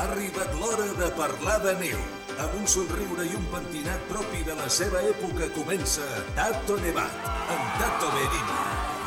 [0.00, 1.98] Ha arribat l'hora de parlar de neu.
[2.40, 6.06] Amb un somriure i un pentinat propi de la seva època comença
[6.38, 8.54] Tato Nevat, amb Tato Berini.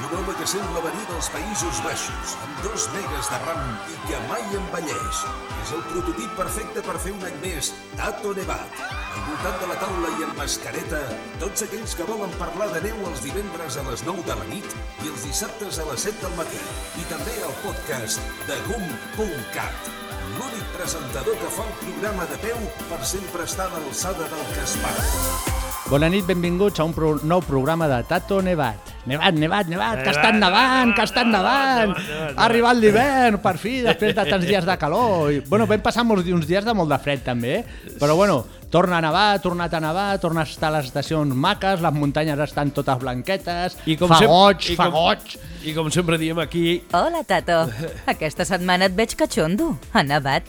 [0.03, 3.97] I un home que sembla venir dels Països Baixos, amb dos megas de ram i
[4.03, 5.23] que mai envelleix.
[5.63, 8.85] És el prototip perfecte per fer un any més Tato Nevat.
[9.15, 11.01] Al voltant de la taula i amb mascareta,
[11.41, 14.77] tots aquells que volen parlar de neu els divendres a les 9 de la nit
[15.01, 16.63] i els dissabtes a les 7 del matí.
[17.01, 20.02] I també al podcast de GUM.cat
[20.37, 22.57] l'únic presentador que fa un programa de peu
[22.89, 25.03] per sempre estar a l'alçada del que es para.
[25.91, 28.91] Bona nit, benvinguts a un pro nou programa de Tato Nevat.
[29.05, 31.91] Nevat, nevat, nevat, que estan nevant, que estan nevant.
[32.31, 35.27] Ha arribat l'hivern, per fi, després de tants dies de calor.
[35.35, 37.95] I, bueno, vam passar molts, uns dies de molt de fred, també, eh?
[37.99, 38.39] però bueno,
[38.71, 41.93] torna a nevar, ha tornat a nevar, torna a estar a les estacions maques, les
[41.99, 45.35] muntanyes estan totes blanquetes, I com fa goig, fa com- goig.
[45.63, 47.69] I com sempre diem aquí, Hola, Tato.
[48.13, 49.77] Aquesta setmana et veig catxondo.
[49.93, 50.43] Ha nevat.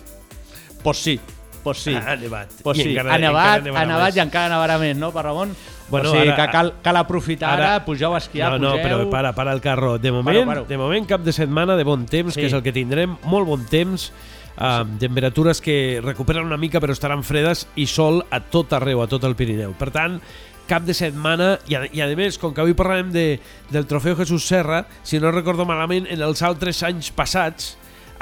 [0.83, 1.21] Pues sí,
[1.63, 1.95] pues sí.
[1.95, 2.51] ha nevat.
[2.63, 5.55] Pues I sí, encara- ha nevat, ha nevat i encara nevarà més, no, per Ramon?
[5.89, 8.71] Bueno, o sigui ara- que cal, cal aprofitar ara, ara- pugeu a esquiar, no, no,
[8.75, 8.83] pugeu...
[8.89, 9.98] però para, para el carro.
[9.98, 10.65] De moment, paro.
[10.69, 12.41] de moment cap de setmana de bon temps, Sí.
[12.41, 14.11] que és el que tindrem, molt bon temps,
[14.56, 19.06] amb temperatures que recuperen una mica però estaran fredes i sol a tot arreu, a
[19.11, 19.73] tot el Pirineu.
[19.78, 20.19] Per tant,
[20.69, 23.39] cap de setmana i a, i a més, com que avui parlarem de,
[23.70, 27.75] del trofeu Jesús Serra, si no recordo malament, en els altres anys passats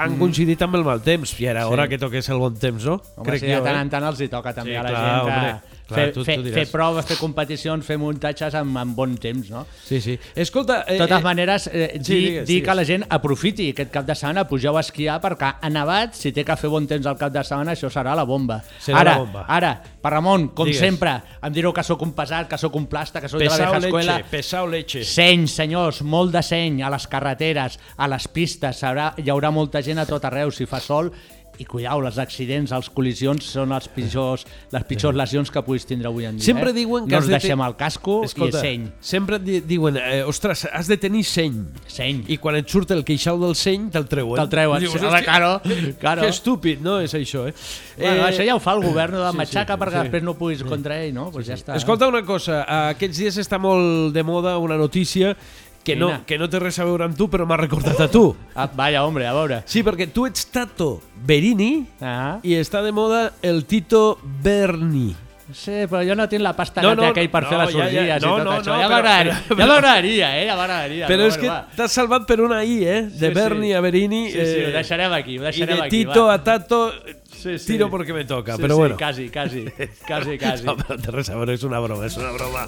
[0.02, 1.68] han coincidit amb el mal temps i era Mm.
[1.68, 1.72] Sí.
[1.76, 2.96] hora que toqués el bon temps, no?
[3.16, 5.60] Home, sí, de tant en tant els hi toca també Sí, a la clar, gent
[5.60, 9.14] que clar, fer, tu- fer, tu fer proves, fer competicions, fer muntatges amb, amb bon
[9.20, 9.66] temps, no?
[9.84, 10.18] Sí, sí.
[10.34, 10.80] Escolta...
[10.88, 12.68] De totes maneres, eh, sí, dir, digues, dir digues.
[12.68, 16.32] que la gent aprofiti aquest cap de setmana, pugeu a esquiar perquè ha nevat, si
[16.32, 18.60] té que fer bon temps al cap de setmana, això serà la bomba.
[18.80, 19.44] Serà ara, la bomba.
[19.48, 20.80] Ara, per Ramon, com Digues.
[20.80, 23.50] sempre, em direu que sóc un pesat, que sóc un plasta, que sóc de la
[23.52, 24.16] Pesau vieja escuela.
[24.18, 25.04] leche, pesau leche.
[25.04, 29.82] Seny, senyors, molt de seny a les carreteres, a les pistes, haurà, hi haurà molta
[29.82, 31.12] gent a tot arreu si fa sol
[31.60, 36.08] i cuidao, els accidents, les col·lisions són els pitjors, les pitjors lesions que puguis tindre
[36.08, 36.46] avui en dia.
[36.46, 36.76] Sempre eh?
[36.76, 38.86] diuen que no has de deixem el casco Escolta, i seny.
[39.04, 41.60] Sempre diuen, eh, ostres, has de tenir seny.
[41.92, 42.24] Seny.
[42.32, 44.40] I quan et surt el queixal del seny, te'l treuen.
[44.40, 45.52] Te'l treuen, Dius, sí, "Hòstia, claro,
[46.00, 46.98] claro." Que estúpid, no?
[47.00, 47.54] És això, eh?
[47.98, 50.02] Bueno, eh, això ja ho fa el govern de sí, Matxaca sí, perquè sí.
[50.06, 51.30] després no puguis contra ell, no?
[51.30, 51.76] Pues ja està.
[51.76, 55.36] Escolta una cosa, aquests dies està molt de moda una notícia
[55.82, 56.24] que no, Quina?
[56.26, 58.34] que no té res a veure amb tu, però m'ha recordat a tu.
[58.54, 59.62] Ah, vaya, hombre, a veure.
[59.66, 62.38] Sí, perquè tu ets Tato Berini Ah.
[62.42, 65.14] i està de moda el Tito Berni.
[65.52, 67.72] Sí, però jo no tinc la pasta No, que no, aquell per no, fer les
[67.74, 68.70] ja, ja, orgies no, i tot no, això.
[68.72, 70.46] no, ja m'agradaria, ja m'agradaria, eh?
[70.46, 71.08] Ja m'agradaria.
[71.10, 73.02] Però és que t'has salvat per una I, eh?
[73.10, 73.72] De Sí, Berni sí.
[73.74, 74.22] a Berini.
[74.30, 76.34] Sí, sí, eh, ho deixarem aquí, ho I deixarem de aquí, Tito va.
[76.38, 76.92] a Tato,
[77.36, 77.66] Sí, sí.
[77.72, 78.96] tiro porque me toca, Sí, però sí, bueno.
[78.96, 79.64] quasi, quasi,
[80.06, 80.64] quasi, quasi.
[80.70, 82.64] No, però té res a veure, és una broma, és una broma.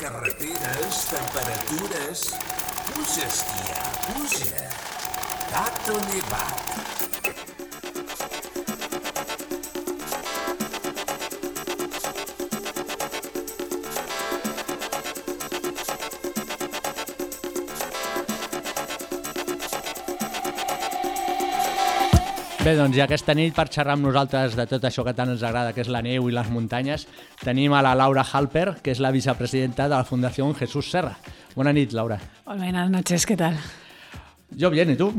[0.00, 2.32] Carreteres, temperatures...
[2.86, 4.70] Puja, esquiar, puja.
[5.50, 7.49] Tato Nevat.
[22.60, 25.40] Bé, doncs ja aquesta nit per xerrar amb nosaltres de tot això que tant ens
[25.46, 27.06] agrada, que és la neu i les muntanyes,
[27.40, 31.14] tenim a la Laura Halper, que és la vicepresidenta de la Fundació Jesús Serra.
[31.56, 32.18] Bona nit, Laura.
[32.44, 33.56] Hola, buenas noches, ¿qué tal?
[34.50, 35.14] Yo bien, ¿y tú?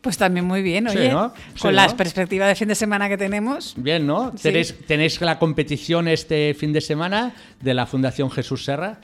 [0.00, 1.32] Pues también muy bien, Sí, oye, ¿no?
[1.54, 1.96] Sí, con ¿no?
[1.96, 3.74] perspectiva de fin de semana que tenemos.
[3.76, 4.30] Bien, ¿no?
[4.36, 4.42] Sí.
[4.42, 9.00] Tenéis, tenéis la competición este fin de semana de la Fundación Jesús Serra.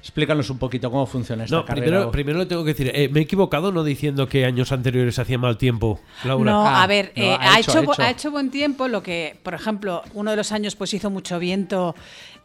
[0.00, 1.84] Explícanos un poquito cómo funciona esta No, carrera.
[1.86, 5.18] primero, primero le tengo que decir, eh, me he equivocado no diciendo que años anteriores
[5.18, 6.50] hacía mal tiempo, Laura.
[6.52, 8.02] No, Ah, a ver, no, eh, ha ha, hecho, hecho, ha bu- hecho.
[8.02, 11.38] ha hecho buen tiempo, lo que, por ejemplo, uno de los años pues hizo mucho
[11.38, 11.94] viento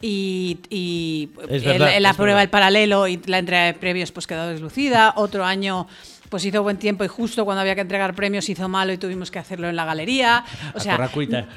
[0.02, 5.14] y, el- la prueba del paralelo y la entrega de premios pues quedó deslucida.
[5.16, 5.88] Otro año
[6.34, 9.30] pues hizo buen tiempo y justo cuando había que entregar premios hizo malo y tuvimos
[9.30, 10.44] que hacerlo en la galería.
[10.74, 10.98] O sea,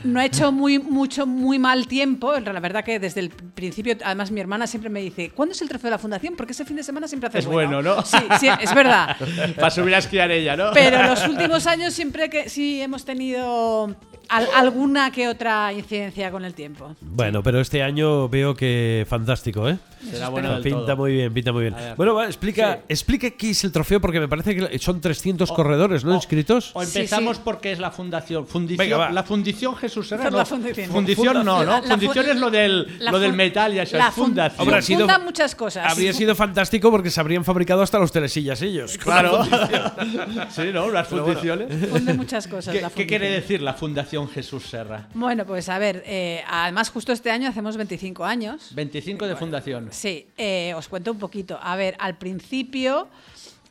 [0.04, 2.34] no ha hecho muy mucho muy mal tiempo.
[2.38, 5.70] La verdad que desde el principio, además mi hermana siempre me dice, ¿cuándo es el
[5.70, 6.36] trofeo de la fundación?
[6.36, 8.02] Porque ese fin de semana siempre hace Es bueno, ¿no?
[8.04, 9.16] Sí, sí, es verdad.
[9.56, 10.72] Para subir a esquiar ella, ¿no?
[10.74, 13.96] Pero los últimos años siempre que sí hemos tenido
[14.28, 16.94] al- alguna que otra incidencia con el tiempo.
[17.00, 19.78] Bueno, pero este año veo que fantástico, ¿eh?
[20.10, 20.96] Será bueno del pinta todo.
[20.98, 21.74] muy bien, pinta muy bien.
[21.96, 22.80] Bueno, va, explica, Sí.
[22.90, 26.12] explica qué es el trofeo, porque me parece que son 300 corredores, ¿no?
[26.12, 26.70] o- Inscritos.
[26.74, 27.42] O empezamos sí.
[27.44, 28.46] porque es la fundación.
[28.46, 30.22] Fundición, Venga, la fundición Jesús Serra.
[30.22, 30.38] Esa es no.
[30.38, 30.90] la fundición.
[30.90, 31.64] Fundición no, ¿no?
[31.64, 34.60] La- la fundición fu- es lo del, La lo del metal y eso la fundación.
[34.62, 35.90] Hombre, ha sido- fundan muchas cosas.
[35.90, 38.96] Habría sido fantástico porque se habrían fabricado hasta los telesillas ellos.
[38.98, 39.44] Claro.
[40.50, 40.90] sí, ¿no?
[40.90, 41.68] Las fundiciones.
[41.90, 42.72] Funde muchas cosas.
[42.74, 43.08] ¿Qué, la qué fundición.
[43.08, 45.08] quiere decir la Fundación Jesús Serra?
[45.14, 48.70] Bueno, pues a ver, eh, además justo este año hacemos 25 años.
[48.74, 49.88] 25 de fundación.
[49.92, 51.58] Sí, eh, os cuento un poquito.
[51.62, 53.08] A ver, al principio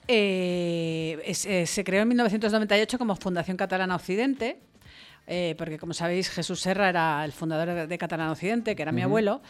[0.07, 4.59] eh, se creó en 1998 como Fundación Catalana Occidente,
[5.27, 8.91] eh, porque como sabéis Jesús Serra era el fundador de- de Catalana Occidente, que era
[8.91, 9.41] mi abuelo,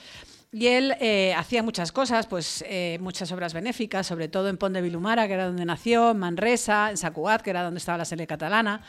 [0.52, 4.74] y él eh, hacía muchas cosas, pues eh, muchas obras benéficas, sobre todo en Pont
[4.74, 8.06] de Vilumara, que era donde nació, en Manresa, en Sacuat, que era donde estaba la
[8.06, 8.82] sede catalana.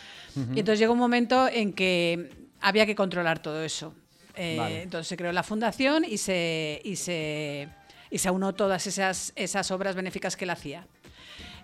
[0.54, 2.30] Y entonces llegó un momento en que
[2.60, 3.94] había que controlar todo eso.
[4.34, 4.82] Eh, Vale.
[4.82, 7.68] Entonces se creó la fundación y se, y se,
[8.10, 10.86] y se aunó todas esas, esas obras benéficas que él hacía.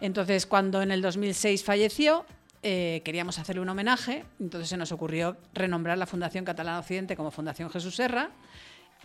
[0.00, 2.27] Entonces, cuando en el 2006 falleció,
[2.65, 7.31] eh, queríamos hacerle un homenaje, entonces se nos ocurrió renombrar la Fundación Catalana Occidente como
[7.31, 8.31] Fundación Jesús Serra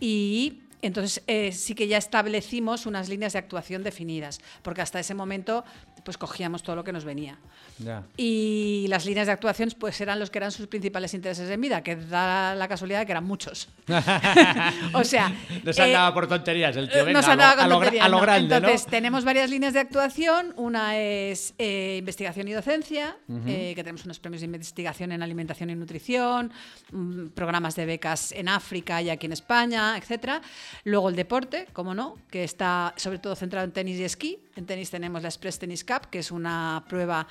[0.00, 5.14] y entonces eh, sí que ya establecimos unas líneas de actuación definidas, porque hasta ese
[5.14, 5.64] momento
[6.04, 7.38] pues cogíamos todo lo que nos venía.
[7.78, 8.02] Ya.
[8.16, 11.82] Y las líneas de actuación pues eran los que eran sus principales intereses en vida,
[11.82, 13.68] que da la casualidad de que eran muchos.
[14.94, 15.32] o sea,
[15.64, 16.98] No se eh, andaba por tonterías el tío.
[17.00, 18.84] eh, venga, no se a lo- andaba con a lo, tonterías, a lo grande, Entonces,
[18.86, 18.90] ¿no?
[18.90, 20.54] tenemos varias líneas de actuación.
[20.56, 23.16] Una es eh, investigación y docencia,
[23.46, 26.52] eh, que tenemos unos premios de investigación en alimentación y nutrición,
[26.92, 30.40] mm, programas de becas en África y aquí en España, etcétera.
[30.84, 34.38] Luego el deporte, como no, que está sobre todo centrado en tenis y esquí.
[34.56, 37.26] En tenis tenemos la Express Tennis Cup, que es una prueba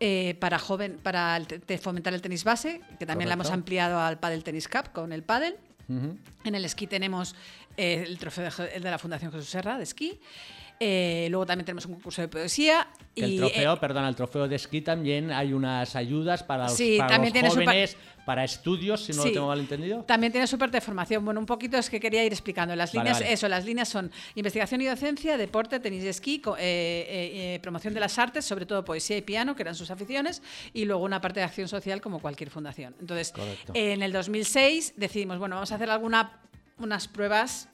[0.00, 3.48] eh, para joven, para el te- de fomentar el tenis base, que también la hemos
[3.54, 5.56] ampliado al Padel Tennis Cup con el pádel.
[6.44, 7.34] En el esquí tenemos
[7.76, 10.20] eh, el trofeo de, el de la Fundación Jesús Serra de esquí.
[10.80, 12.88] Eh, luego también tenemos un concurso de poesía.
[13.14, 16.64] Que el y, trofeo, eh, perdón, el trofeo de esquí también hay unas ayudas para
[16.64, 19.28] los, Sí, para también los jóvenes, para estudios, si no Sí.
[19.28, 20.04] lo tengo mal entendido.
[20.04, 21.24] También tiene su parte de formación.
[21.24, 22.76] Bueno, un poquito es que quería ir explicando.
[22.76, 23.32] Las Vale, líneas, vale.
[23.32, 28.16] eso, las líneas son investigación y docencia, deporte, tenis y esquí, eh, promoción de las
[28.18, 30.42] artes, sobre todo poesía y piano, que eran sus aficiones,
[30.72, 32.94] y luego una parte de acción social como cualquier fundación.
[33.00, 33.32] Entonces,
[33.74, 36.40] en el 2006 decidimos, bueno, vamos a hacer alguna,
[36.78, 37.68] unas pruebas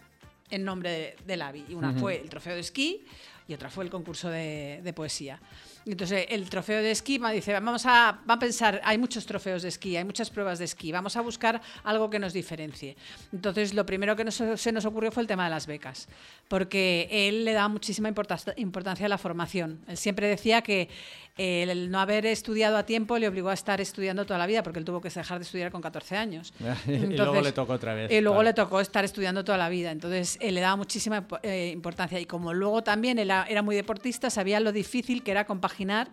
[0.54, 1.64] en nombre de- del AVI.
[1.70, 3.04] Y una fue el trofeo de esquí
[3.46, 5.38] y otra fue el concurso de, de poesía.
[5.86, 9.60] Entonces, el trofeo de esquí me dice, vamos a, va a pensar, hay muchos trofeos
[9.60, 12.96] de esquí, hay muchas pruebas de esquí, vamos a buscar algo que nos diferencie.
[13.34, 16.08] Entonces, lo primero que nos- se nos ocurrió fue el tema de las becas,
[16.48, 18.08] porque él le daba muchísima
[18.56, 19.80] importancia a la formación.
[19.86, 20.88] Él siempre decía que
[21.36, 24.78] el no haber estudiado a tiempo le obligó a estar estudiando toda la vida, porque
[24.78, 26.52] él tuvo que dejar de estudiar con 14 años.
[26.86, 28.44] Y luego le tocó otra vez, Y luego claro.
[28.50, 29.90] le tocó estar estudiando toda la vida.
[29.90, 32.20] Entonces, él le daba muchísima eh, importancia.
[32.20, 36.08] Y como luego también era, era muy deportista, sabía lo difícil que era compaginar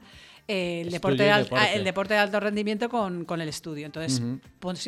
[0.47, 1.65] eh, el, deporte de al- deporte.
[1.65, 3.85] ah, el deporte de alto rendimiento con, con el estudio.
[3.85, 4.21] Entonces,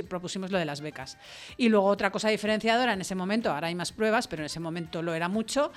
[0.10, 1.18] propusimos lo de las becas.
[1.58, 4.60] Y luego otra cosa diferenciadora en ese momento, ahora hay más pruebas, pero en ese
[4.60, 5.72] momento lo era mucho,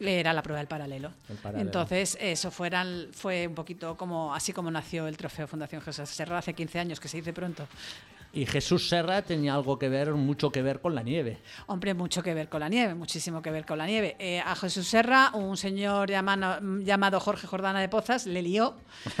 [0.00, 1.12] era la prueba del paralelo.
[1.28, 1.66] El paralelo.
[1.66, 6.38] Entonces, eso fueran, fue un poquito como así como nació el trofeo Fundación Jesús Serra
[6.38, 7.66] hace 15 años, que se dice pronto.
[8.30, 11.38] Y Jesús Serra tenía algo que ver, mucho que ver con la nieve.
[11.66, 14.16] Hombre, mucho que ver con la nieve, muchísimo que ver con la nieve.
[14.18, 18.74] Eh, a Jesús Serra, un señor llamado, llamado Jorge Jordana de Pozas, le lió.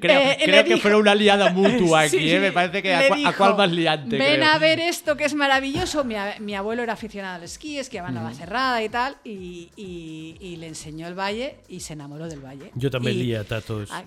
[0.00, 2.40] Creo, Eh, creo le que dijo- fue una liada mutua aquí, Sí, ¿eh?
[2.40, 4.16] Me parece que a, cua- a dijo, cuál más liante.
[4.16, 4.48] Ven creo.
[4.52, 6.04] a ver esto que es maravilloso.
[6.04, 10.56] Mi, mi abuelo era aficionado al esquí, esquiaba en Navacerrada y tal, y, y- y
[10.56, 12.70] le enseñó el valle y se enamoró del valle.
[12.74, 13.82] Yo también Y- lié a Tato.
[13.90, 14.04] Ah,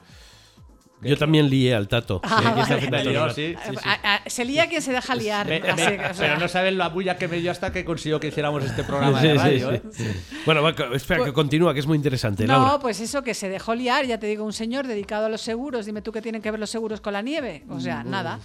[1.02, 2.22] Yo también lié al Tato.
[2.24, 3.12] Ah, Sí, vale.
[3.12, 5.48] lió, sí, sí, a- a- se lía quien se deja liar.
[5.48, 7.72] Me- así me- que, o sea, pero no saben la bulla que me dio hasta
[7.72, 9.70] que consiguió que hiciéramos este programa Sí, de radio.
[9.72, 9.82] sí, ¿eh?
[9.92, 10.06] sí.
[10.46, 12.46] Bueno, espera, que continúa, que es muy interesante.
[12.46, 12.80] No, Laura.
[12.80, 15.86] pues eso, que se dejó liar, ya te digo, un señor dedicado a los seguros.
[15.86, 17.64] Dime tú qué tienen que ver los seguros con la nieve.
[17.70, 18.40] O sea, nada.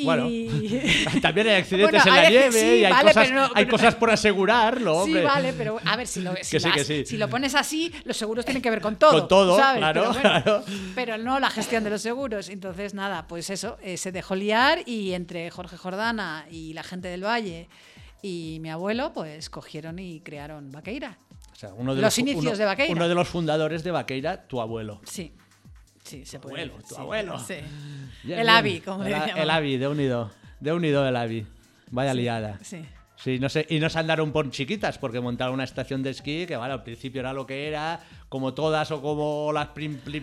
[0.00, 0.04] Y...
[0.04, 0.24] Bueno,
[1.22, 3.70] también hay accidentes Bueno, en la nieve sí, y hay, vale, cosas, no- hay pero-
[3.70, 5.24] cosas por asegurarlo, Sí, hombre.
[5.24, 7.06] vale, pero a ver, si lo, si Que sí, lo que has- sí.
[7.06, 9.12] si lo pones así, los seguros tienen que ver con todo.
[9.12, 9.78] Con todo, ¿sabes?
[9.78, 10.64] claro, pero, bueno, claro.
[10.94, 12.48] pero no la gestión de los seguros.
[12.48, 17.08] Entonces, nada, pues eso, eh, se dejó liar y entre Jorge Jordana y la gente
[17.08, 17.68] del Valle
[18.22, 21.18] y mi abuelo, pues cogieron y crearon Vaqueira.
[21.52, 22.92] O sea, uno de Los los, inicios uno- de Vaqueira.
[22.94, 25.00] Uno de los fundadores de Vaqueira, tu abuelo.
[25.04, 25.32] Sí.
[26.10, 26.62] Sí, se puede.
[26.62, 27.38] abuelo, decir, tu sí, abuelo.
[27.38, 27.54] Sí.
[28.24, 28.48] Bien, el.
[28.48, 29.38] Avi, como el, le llaman.
[29.38, 30.30] el Avi, de unido.
[30.58, 31.46] De unido el Avi.
[31.90, 32.58] Vaya liada.
[32.62, 32.84] Sí.
[33.16, 36.46] Sí, no sé, y no se andaron por chiquitas, porque montaron una estación de esquí
[36.46, 39.68] que, vale, al principio era lo que era, como todas o como las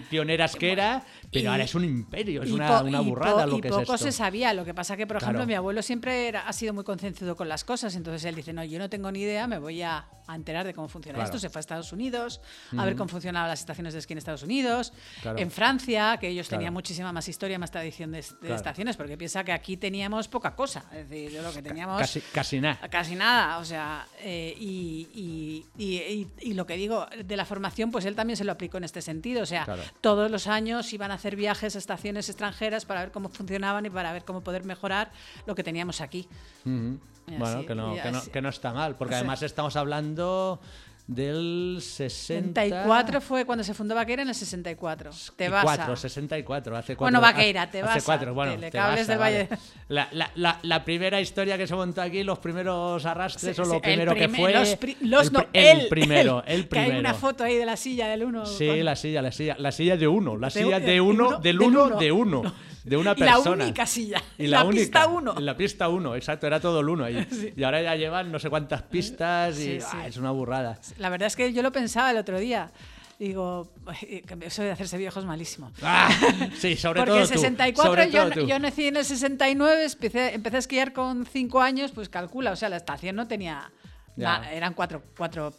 [0.10, 3.46] pioneras que era, pero Y- ahora es un imperio, es y una, una y burrada
[3.46, 3.98] lo y que poco es esto.
[3.98, 4.54] se sabía.
[4.54, 5.48] Lo que pasa que, por ejemplo, Claro.
[5.48, 7.96] mi abuelo siempre era- ha sido muy concienzudo con las cosas.
[7.96, 10.74] Entonces él dice, no, yo no tengo ni idea, me voy a, a enterar de
[10.74, 11.28] cómo funciona Claro.
[11.28, 11.40] esto.
[11.40, 12.40] Se fue a Estados Unidos
[12.78, 14.94] a ver cómo funcionaban las estaciones de esquí en Estados Unidos.
[15.22, 15.38] Claro.
[15.38, 19.52] En Francia, que ellos tenían muchísima más historia, más tradición de, estaciones, porque piensa que
[19.52, 20.86] aquí teníamos poca cosa.
[20.94, 22.00] Es decir, de lo que teníamos...
[22.00, 22.88] Casi, casi nada.
[22.90, 27.44] Casi nada, o sea, eh, y, y- y- y- y lo que digo de la
[27.44, 29.82] formación, pues él también se lo aplicó en este sentido, o sea, Claro.
[30.02, 33.90] todos los años iban a hacer viajes a estaciones extranjeras para ver cómo funcionaban y
[33.90, 35.12] para ver cómo poder mejorar
[35.46, 36.28] lo que teníamos aquí.
[36.64, 38.32] Bueno, así- que no, que, no, así.
[38.32, 40.60] que no está mal, porque además estamos hablando
[41.08, 42.62] del 60...
[42.62, 45.12] 64 fue cuando se fundó Vaqueira en el 64.
[45.38, 45.96] Te vas 4, a...
[45.96, 47.06] 64, hace cuatro.
[47.06, 49.48] Bueno, Vaqueira, hace- te hace vas a cuatro, bueno, te del Valle.
[49.88, 53.66] La, la, la, la primera historia que se montó aquí, los primeros arrastres Sí, o
[53.66, 54.54] sí, lo primero que fue...
[54.54, 56.94] Los, pri- los el, no, el primero, el Que primero.
[56.94, 58.46] hay una foto ahí de la silla del uno.
[58.46, 61.40] Sí, la silla, la silla, la silla de uno, la De silla de uno, uno,
[61.40, 61.90] del uno.
[61.98, 62.54] de uno,
[62.88, 63.64] de una Y la persona.
[63.66, 65.36] única silla, Y la la, única, pista uno.
[65.38, 67.28] en La pista uno, exacto, era todo el uno ahí.
[67.56, 70.80] Y ahora ya llevan no sé cuántas pistas y Sí, ah, es una burrada.
[70.98, 72.72] La verdad es que yo lo pensaba el otro día.
[73.20, 75.72] Digo, "Ay, que eso de hacerse viejo es malísimo.
[75.82, 76.08] Ah,
[76.60, 79.86] sí, sobre Porque todo en tú, 64 sobre yo, todo yo nací en el 69,
[79.86, 83.72] empecé, empecé a esquiar con 5 años, pues calcula, o sea, la estación no tenía...
[84.16, 85.54] Na- eran cuatro, cuatro,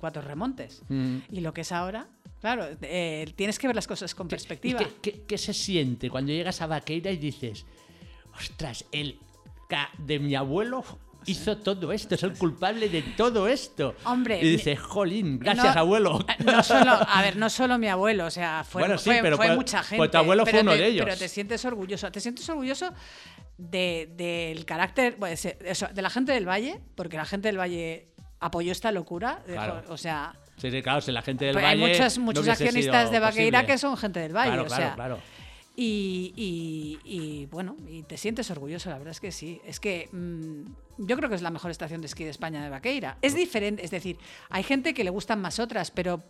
[0.00, 0.82] cuatro remontes.
[0.88, 1.16] Mm.
[1.32, 2.06] Y lo que es ahora,
[2.40, 4.78] claro, eh, tienes que ver las cosas con ¿Y perspectiva.
[4.78, 7.64] qué, qué- qué se siente cuando llegas a Vaqueira y dices,
[8.34, 9.18] ostras, el
[9.68, 10.84] ca de mi abuelo
[11.26, 13.94] hizo todo esto, es el culpable de todo esto?
[14.04, 16.24] Hombre, Y dices, jolín, gracias No, abuelo.
[16.44, 19.36] No solo, a ver, no solo mi abuelo, o sea, fue, Bueno, sí, fue- pero
[19.36, 19.96] fue pues- mucha gente.
[19.98, 21.04] pues tu abuelo fue uno te- de ellos.
[21.04, 22.10] Pero te sientes orgulloso.
[22.10, 22.94] Te sientes orgulloso
[23.58, 27.58] de- del carácter, pues, eh, eso, de la gente del Valle, porque la gente del
[27.58, 28.08] Valle
[28.40, 29.42] apoyó esta locura.
[29.44, 29.82] Claro.
[29.88, 32.44] o sea, Sí, sí, claro, si la gente del pues hay Valle muchos, no muchos
[32.44, 33.72] hubiese accionistas de Vaqueira posible.
[33.74, 34.48] que son gente del Valle.
[34.50, 35.18] Claro, o claro, sea, claro.
[35.76, 39.60] Y, y- y, bueno, y te sientes orgulloso, la verdad es que sí.
[39.64, 42.68] Es que mm, yo creo que es la mejor estación de esquí de España de
[42.68, 43.16] Vaqueira.
[43.22, 44.18] Es diferente, es decir,
[44.50, 46.20] hay gente que le gustan más otras, pero,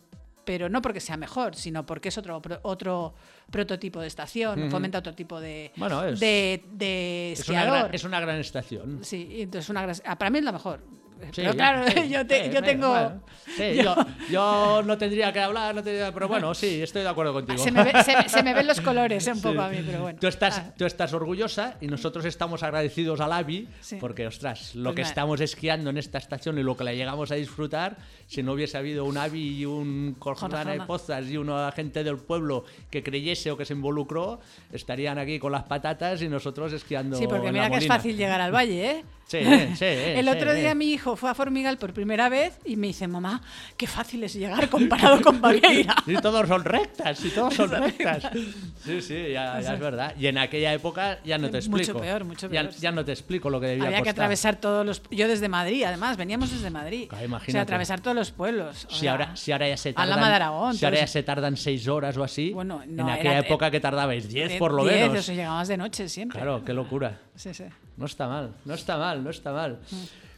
[0.45, 3.15] pero no porque sea mejor, sino porque es otro, otro
[3.51, 7.79] prototipo de estación, fomenta otro tipo de, Bueno, es- de, de Es una, esquiador.
[7.85, 8.99] gran, es una gran estación.
[9.03, 10.85] Sí, entonces una gran- para mí es la mejor.
[11.33, 12.89] Sí, pero claro, sí, yo, te- sí, yo tengo...
[12.89, 13.21] bueno,
[13.57, 13.97] sí, yo- yo,
[14.31, 17.59] yo no tendría que hablar, no tendría- pero bueno, sí, estoy de acuerdo contigo.
[17.63, 20.03] se, me ve- se se me ven los colores eh, un poco a mí, pero
[20.03, 20.19] bueno.
[20.21, 20.73] Tú estás, Ah.
[20.77, 23.69] tú estás orgullosa y nosotros estamos agradecidos al AVI
[24.01, 27.31] porque, ostras, lo Pues que estamos esquiando en esta estación y lo que la llegamos
[27.31, 27.97] a disfrutar,
[28.27, 30.87] si no hubiese habido un AVI y un de razón.
[30.87, 34.41] Pozas y una gente del pueblo que creyese o que se involucró,
[34.73, 37.17] estarían aquí con las patatas y nosotros esquiando.
[37.17, 39.05] Sí, porque mira que es fácil llegar al valle, ¿eh?
[39.27, 39.41] Sí,
[39.77, 43.07] sí, El otro día mi hijo fue a Formigal por primera vez y me dice,
[43.09, 43.41] mamá,
[43.77, 45.95] qué fácil es llegar comparado con Vaqueira.
[46.07, 48.31] Y todos son rectas, y todos son rectas.
[48.85, 50.15] Sí, sí, ya, ya es verdad.
[50.19, 52.01] Y en aquella época ya no te Mucho explico.
[52.01, 52.75] peor, mucho Ya- peor.
[52.77, 54.15] Ya, no te explico lo que debía Había que costar.
[54.15, 55.03] atravesar todos los...
[55.11, 57.09] Yo desde Madrid, además, veníamos desde Madrid.
[57.09, 58.85] Claro, o sea, atravesar todos los pueblos.
[58.87, 60.75] o Si sea, ahora, si ahora ya se tardan, de Aragón.
[60.75, 63.71] si ahora ya se tardan seis horas o así, Bueno, no, en aquella era- época
[63.71, 65.19] que tardabais diez por lo 10, menos.
[65.19, 66.39] o sea, llegabas de noche siempre.
[66.39, 67.19] Claro, qué locura.
[67.35, 67.65] Sí, sí.
[67.97, 69.79] No está mal, no está mal, no está mal.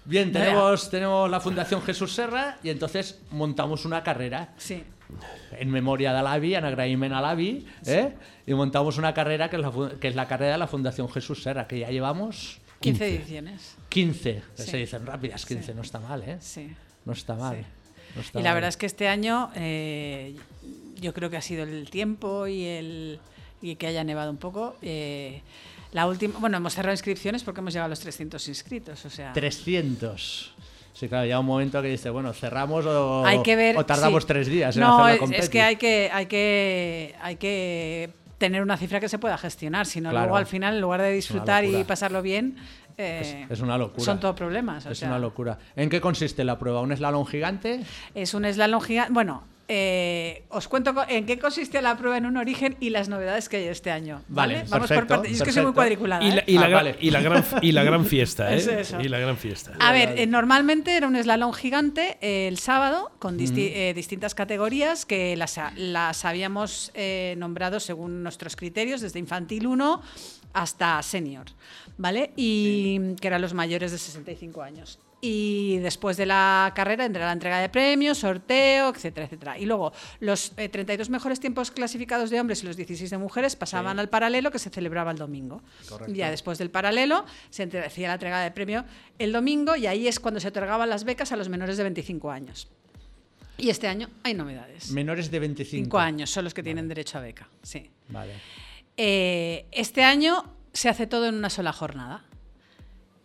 [0.04, 4.82] Bien, tenemos, tenemos la Fundación Jesús Serra y entonces montamos una carrera Sí.
[5.58, 8.14] en memoria de l'AVI, en agraïment a l'AVI, ¿eh?
[8.46, 11.42] y montamos una carrera que es, la, que es la carrera de la Fundación Jesús
[11.42, 13.76] Serra, que ya llevamos 15 ediciones.
[13.88, 14.42] 15.
[14.54, 14.62] Sí.
[14.70, 15.72] Se dicen rápidas, 15, Sí.
[15.74, 16.38] no está mal, ¿eh?
[16.40, 16.72] Sí.
[17.04, 17.56] No está mal.
[17.56, 17.62] Sí.
[18.16, 18.54] no está Y la mal.
[18.54, 20.34] verdad es que este año eh,
[21.00, 23.20] yo creo que ha sido el tiempo y el
[23.62, 24.76] y que haya nevado un poco.
[24.80, 25.42] eh,
[25.92, 29.32] la última, bueno, hemos cerrado inscripciones porque hemos llegado a los 300 inscritos, o sea,
[29.32, 30.54] 300.
[30.92, 34.24] Sí, claro, llega un momento que dice, bueno, cerramos o, hay que ver o tardamos
[34.24, 34.26] sí.
[34.28, 38.76] tres días en no, es- es, que hay que hay que hay que tener una
[38.76, 40.26] cifra que se pueda gestionar, si no Claro.
[40.26, 42.56] luego al final en lugar de disfrutar y pasarlo bien
[42.98, 44.04] eh, Es una locura.
[44.04, 44.84] Son todo problemas.
[44.84, 45.58] o Es sea, una locura.
[45.74, 46.82] ¿En qué consiste la prueba?
[46.82, 47.80] ¿Un slalom gigante?
[48.14, 49.12] Es un slalom gigante.
[49.12, 49.42] Bueno,
[49.72, 53.58] eh, os cuento en qué consiste la prueba en un origen y las novedades que
[53.58, 54.20] hay este año.
[54.26, 55.30] Vale, Vale, vamos por perfecto, partes.
[55.30, 56.24] Yo es que soy muy cuadriculada.
[56.24, 56.44] Y la, ¿eh?
[56.48, 56.96] la Ah, vale.
[57.00, 58.82] y la gran, y la gran fiesta, ¿eh?
[59.00, 59.72] Y la gran fiesta.
[59.78, 64.34] A ver, eh, normalmente era un slalom gigante eh, el sábado con disti- eh, distintas
[64.34, 70.02] categorías que las, las habíamos eh, nombrado según nuestros criterios, desde infantil 1
[70.52, 71.46] hasta senior,
[71.96, 72.32] ¿vale?
[72.34, 74.98] Y que eran los mayores de 65 años.
[75.20, 79.58] Y después de la carrera entrará la entrega de premios, sorteo, etcétera, etcétera.
[79.58, 83.54] Y luego los eh, 32 mejores tiempos clasificados de hombres y los 16 de mujeres
[83.54, 85.62] pasaban al paralelo que se celebraba el domingo.
[86.08, 88.84] Ya después del paralelo se hacía la entrega de premio
[89.18, 92.30] el domingo y ahí es cuando se otorgaban las becas a los menores de 25
[92.30, 92.68] años.
[93.58, 94.90] Y este año hay novedades.
[94.90, 95.84] Menores de 25.
[95.84, 97.48] 5 años son los que tienen derecho a beca.
[97.62, 97.90] Sí.
[98.08, 98.32] Vale.
[98.96, 102.24] Eh, este año se hace todo en una sola jornada.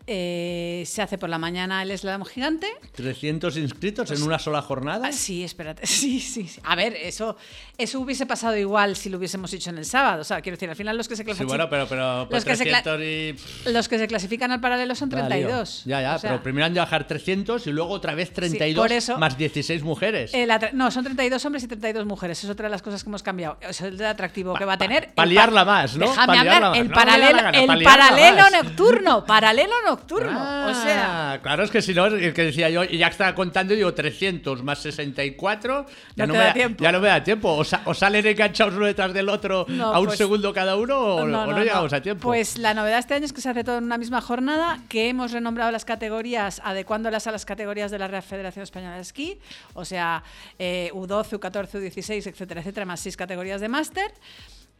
[0.07, 2.67] Eh, se hace por la mañana el slalom gigante.
[2.95, 5.07] 300 inscritos en una sola jornada.
[5.07, 5.85] Ah, sí, espérate.
[5.95, 6.59] Sí, sí, sí.
[6.63, 7.35] A ver, eso,
[7.77, 10.21] eso hubiese pasado igual si lo hubiésemos hecho en el sábado.
[10.21, 11.47] O sea, quiero decir, al final los que se Sí, clasifican.
[11.57, 13.71] bueno, pero, pero pues los, que se cla- 300 y...
[13.73, 15.83] los que se clasifican al paralelo son vaya 32.
[15.85, 15.91] lío.
[15.95, 18.83] Ya, ya, O sea, pero primero han de bajar 300 y luego otra vez 32
[18.83, 20.33] por eso- más 16 mujeres.
[20.33, 22.43] atra- no, son 32 hombres y 32 mujeres.
[22.43, 23.57] Es otra de las cosas que hemos cambiado.
[23.61, 25.13] Es el atractivo que va a tener.
[25.15, 26.09] pa el liarla más, ¿no?
[26.09, 26.61] Déjame Pa hablar.
[26.61, 26.77] más.
[26.77, 27.39] El No, paralelo,
[27.73, 29.25] el pa paralelo nocturno.
[29.25, 29.94] Paralelo nocturno.
[30.29, 33.33] Ah, o sea, claro, es que si no, es que decía yo, y ya estaba
[33.35, 35.85] contando, digo 300 más 64,
[36.15, 36.83] ya No me da tiempo.
[36.83, 37.49] ya no me da tiempo.
[37.53, 40.75] O, sa- o salen enganchados uno detrás del otro No, a un pues- segundo cada
[40.75, 42.27] uno, o o no, llegamos a tiempo.
[42.27, 45.09] Pues la novedad este año es que se hace todo en una misma jornada, que
[45.09, 49.39] hemos renombrado las categorías, adecuándolas a las categorías de la Real Federación Española de Esquí,
[49.73, 50.23] o sea,
[50.59, 54.11] eh, U12, U14, U16, etcétera, etcétera, más seis categorías de máster.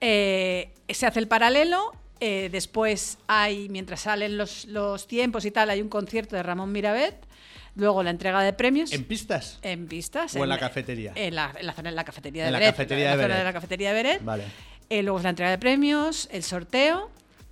[0.01, 1.93] Eh, se hace el paralelo.
[2.19, 6.71] Eh, después hay, mientras salen los, los tiempos y tal, hay un concierto de Ramón
[6.71, 7.15] Mirabet.
[7.75, 8.93] Luego la entrega de premios.
[8.93, 9.59] ¿En pistas?
[9.61, 10.33] En vistas.
[10.35, 11.11] ¿O en la cafetería?
[11.15, 12.73] En la, en la zona de la cafetería de En la Beret.
[12.73, 13.39] cafetería en de la zona Beret.
[13.39, 14.23] de la cafetería de Beret.
[14.23, 14.43] Vale.
[14.89, 17.09] Eh, luego es la entrega de premios, el sorteo,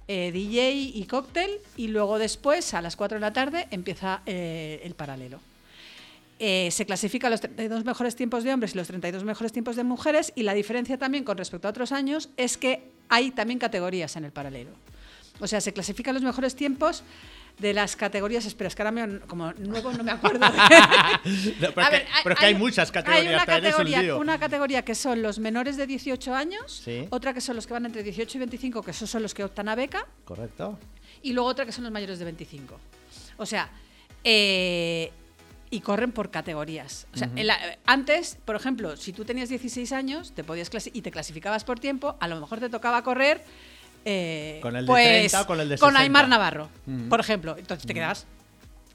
[0.07, 1.49] eh, DJ y cóctel.
[1.75, 5.41] Y luego después, a las 4 de la tarde, empieza eh, el paralelo.
[6.39, 9.83] Eh, se clasifican los 32 mejores tiempos de hombres y los 32 mejores tiempos de
[9.83, 10.31] mujeres.
[10.35, 14.25] Y la diferencia también con respecto a otros años es que hay también categorías en
[14.25, 14.71] el paralelo.
[15.39, 17.03] O sea, se clasifican los mejores tiempos
[17.59, 18.45] de las categorías.
[18.45, 20.39] Espera, es que ahora me- como nuevo no me acuerdo.
[21.59, 24.01] No, pero, A es que, ver, pero es que hay, muchas categorías, Hay una categoría,
[24.01, 24.19] lío.
[24.19, 27.07] una categoría que son los menores de 18 años, Sí.
[27.11, 29.43] otra que son los que van entre 18 y 25, que esos son los que
[29.43, 30.77] optan a beca, Correcto.
[31.21, 32.77] y luego otra que son los mayores de 25.
[33.37, 33.69] O sea,
[34.23, 35.11] eh,
[35.73, 37.07] y corren por categorías.
[37.15, 41.01] O sea, en la- antes, por ejemplo, si tú tenías 16 años te podías y
[41.01, 43.43] te clasificabas por tiempo, a lo mejor te tocaba correr
[44.05, 45.99] eh, Con el de pues, 30 o con el de con 60.
[46.03, 46.69] Aymar Navarro,
[47.09, 47.55] por ejemplo.
[47.57, 48.27] Entonces te quedas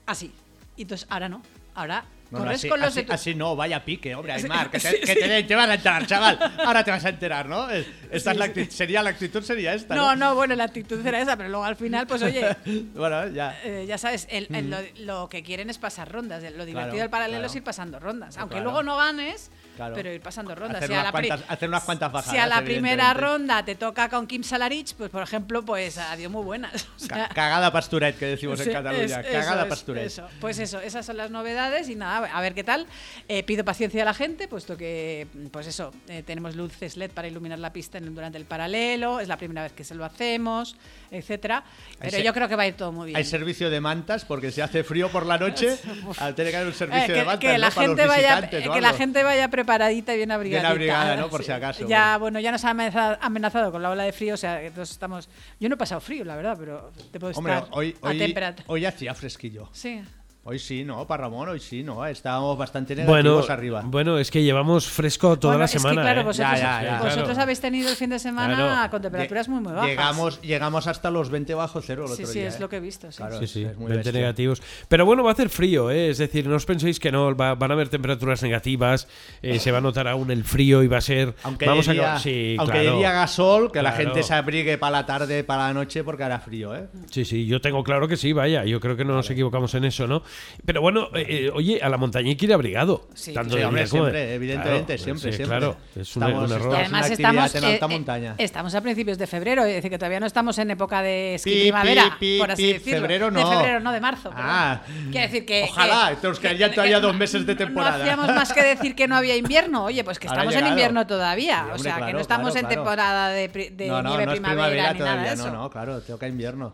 [0.07, 0.33] así.
[0.77, 1.43] Y entonces ahora no.
[1.81, 4.43] Ahora No, no, corres así, con los así- de así no, vaya pique, hombre, Sí,
[4.45, 5.21] Aymar, que, te, sí, que sí.
[5.21, 6.39] te, te vas a enterar, chaval.
[6.65, 7.71] Ahora te vas a enterar, ¿no?
[7.71, 10.27] Es- Esta es la actitud, sería la actitud sería esta, No, ¿no?
[10.31, 12.55] no, bueno, la actitud era esa, pero luego al final, pues oye,
[12.95, 13.59] bueno, ya.
[13.65, 16.43] eh, ya sabes, el- el- lo, lo que quieren es pasar rondas.
[16.43, 17.47] Lo divertido Claro, del paralelo claro.
[17.51, 18.37] es ir pasando rondas.
[18.37, 18.65] Aunque claro.
[18.71, 19.95] luego no ganes, Claro.
[19.95, 20.79] pero ir pasando rondas.
[20.83, 24.09] Hacer Si unas cuantas- hacer unas cuantas bajadas, si a la primera ronda te toca
[24.09, 26.89] con Kim Salarich, pues por ejemplo, pues adiós muy buenas.
[26.97, 29.05] O sea, Ca- Cagada pasturet, que decimos Sí, en Cataluña.
[29.05, 30.05] es- Cagada eso es, pasturet.
[30.07, 30.29] eso.
[30.41, 32.87] Pues eso, esas son las novedades y nada, a ver qué tal.
[33.29, 37.29] Eh, pido paciencia a la gente, puesto que, pues eso, eh, tenemos luces LED para
[37.29, 40.77] iluminar la pista en- durante el paralelo, es la primera vez que se lo hacemos,
[41.13, 41.63] etcétera.
[42.01, 43.17] Pero se- yo creo que va a ir todo muy bien.
[43.17, 45.79] Hay servicio de mantas porque si hace frío por la noche,
[46.19, 47.59] ah, tiene que haber un Eh, servicio que, de mantas que ¿no?
[47.59, 50.69] la para los gente vaya, que la gente vaya preparadita y bien abrigadita.
[50.71, 51.29] abrigada, ¿no?
[51.29, 54.35] Por si acaso, Ya, bueno, ya nos ha amenazado, amenazado con la ola de frío,
[54.35, 55.29] o sea, que todos estamos.
[55.61, 58.19] Yo no he pasado frío, la verdad, pero te puedo Hombre, estar hoy, a hoy,
[58.19, 58.65] temperatura.
[58.69, 59.69] hoy hacía fresquillo.
[59.73, 60.03] Sí.
[60.51, 61.07] Hoy sí, ¿no?
[61.07, 62.07] Para Ramón, hoy sí, ¿no?
[62.07, 63.83] Estábamos bastante Bueno, negativos arriba.
[63.85, 66.01] bueno, es que llevamos fresco toda Bueno, la es que, semana.
[66.01, 66.25] claro, ¿eh?
[66.25, 66.99] vosotros, Ya, ya, ya.
[67.03, 67.43] vosotros Claro.
[67.43, 68.91] habéis tenido el fin de semana Claro.
[68.91, 69.89] con temperaturas muy, muy bajas.
[69.91, 72.49] Llegamos, llegamos hasta los 20 bajo cero el Sí, otro sí, día.
[72.49, 72.61] es ¿eh?
[72.61, 73.13] lo que he visto.
[73.13, 73.19] Sí.
[73.19, 73.39] Claro.
[73.41, 74.13] Sí, sí, es muy 20 bestia.
[74.13, 74.63] negativos.
[74.89, 76.09] Pero bueno, va a hacer frío, ¿eh?
[76.09, 79.07] es decir, no os penséis que no, va- van a haber temperaturas negativas,
[79.43, 81.35] eh, se va a notar aún el frío y va a ser...
[81.43, 82.19] Aunque vamos de día, a...
[82.21, 82.99] Sí, aunque de claro.
[83.01, 86.25] día haga sol, que la gente se abrigue para la tarde, para la noche, porque
[86.25, 86.89] hará frío, ¿eh?
[87.11, 89.85] Sí, sí, yo tengo claro que sí, vaya, yo creo que no nos equivocamos en
[89.85, 90.23] eso, ¿no?
[90.65, 93.07] Pero bueno, eh, eh, oye, a la montaña hay que ir abrigado.
[93.15, 93.33] Sí.
[93.33, 95.59] tanto Sí, de hombre, como de- siempre, evidentemente, Claro, siempre, sí, siempre.
[95.59, 96.77] Claro, es un, Estamos- un error.
[96.77, 98.35] Además estamos, en alta eh, eh, montaña.
[98.39, 101.51] estamos a principios de febrero, es decir, que todavía no estamos en época de esquí
[101.51, 103.01] Pi, primavera, pi, pi, por así pi, decirlo.
[103.01, 103.51] febrero De no.
[103.51, 104.31] febrero, no, de marzo.
[104.35, 104.83] Ah.
[105.11, 105.65] Quiere decir que...
[105.65, 107.97] Ojalá, que- entonces que- todavía que dos meses de temporada.
[107.99, 109.85] No hacíamos más que decir que no había invierno.
[109.85, 111.65] Oye, pues que estamos en invierno todavía.
[111.67, 114.27] Sí, o sea, que no estamos claro, en temporada de, pri- de no, no, nieve
[114.27, 115.47] no primavera, ni nada de eso.
[115.51, 116.73] no, no, claro, toca invierno.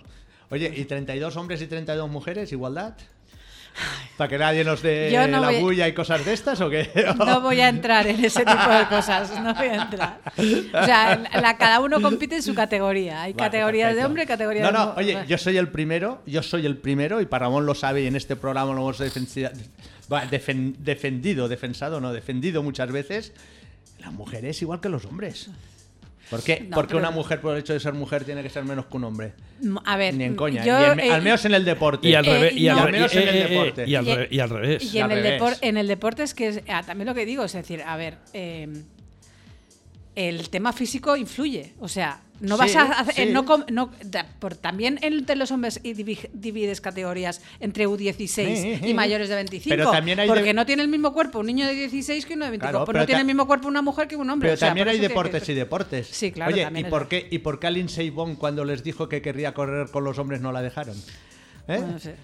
[0.50, 2.94] Oye, ¿y 32 hombres y 32 mujeres, igualdad?
[4.16, 6.70] ¿Para que nadie nos dé Yo no la voy- bulla y cosas de estas o
[6.70, 6.88] qué?
[7.18, 10.20] No voy a entrar en ese tipo de cosas, no voy a entrar.
[10.36, 13.22] O sea, la- cada uno compite en su categoría.
[13.22, 15.68] Hay Vale, categorías de hombre y categorías no, de No, mu- oye, yo soy el
[15.68, 18.80] primero, yo soy el primero, y para Ramón lo sabe, y en este programa lo
[18.82, 19.50] hemos defensi-
[20.12, 23.32] va, defen- defendido, defensado, no, defendido muchas veces.
[23.98, 25.50] La mujer es igual que los hombres.
[26.30, 26.66] ¿Por qué?
[26.68, 28.96] No, Porque una mujer, por el hecho de ser mujer, tiene que ser menos que
[28.96, 29.34] un hombre.
[29.84, 30.64] A ver, Ni en coña.
[30.64, 32.08] yo, en- eh, al menos en el deporte.
[32.08, 33.84] Y al, Eh, revés, y al, Al menos en el eh, deporte.
[33.86, 34.94] y al Y- re- y al revés.
[34.94, 35.40] Y en al el, revés.
[35.42, 37.96] depor- en el deporte es que es- ah, también lo que digo, es decir, a
[37.96, 38.68] ver, eh,
[40.16, 41.72] el tema físico influye.
[41.80, 43.24] O sea, no vas a hacer.
[43.24, 43.32] eh, sí.
[43.32, 43.90] no no-
[44.38, 49.34] por, también entre los hombres y divi- divides categorías entre U16 Sí, y mayores de
[49.36, 49.74] 25.
[49.76, 52.34] Pero también hay porque de- no tiene el mismo cuerpo un niño de 16 que
[52.34, 52.70] uno de 25.
[52.72, 54.48] Claro, pues pero no tiene el mismo cuerpo una mujer que un hombre.
[54.48, 56.06] Pero O sea, también hay deportes que- y deportes.
[56.08, 57.70] Sí, claro, Oye, ¿y es por, qué, ¿y por qué a
[58.10, 60.96] Vonn cuando les dijo que querría correr con los hombres no la dejaron?
[61.68, 61.78] ¿Eh?
[61.80, 62.16] No sé.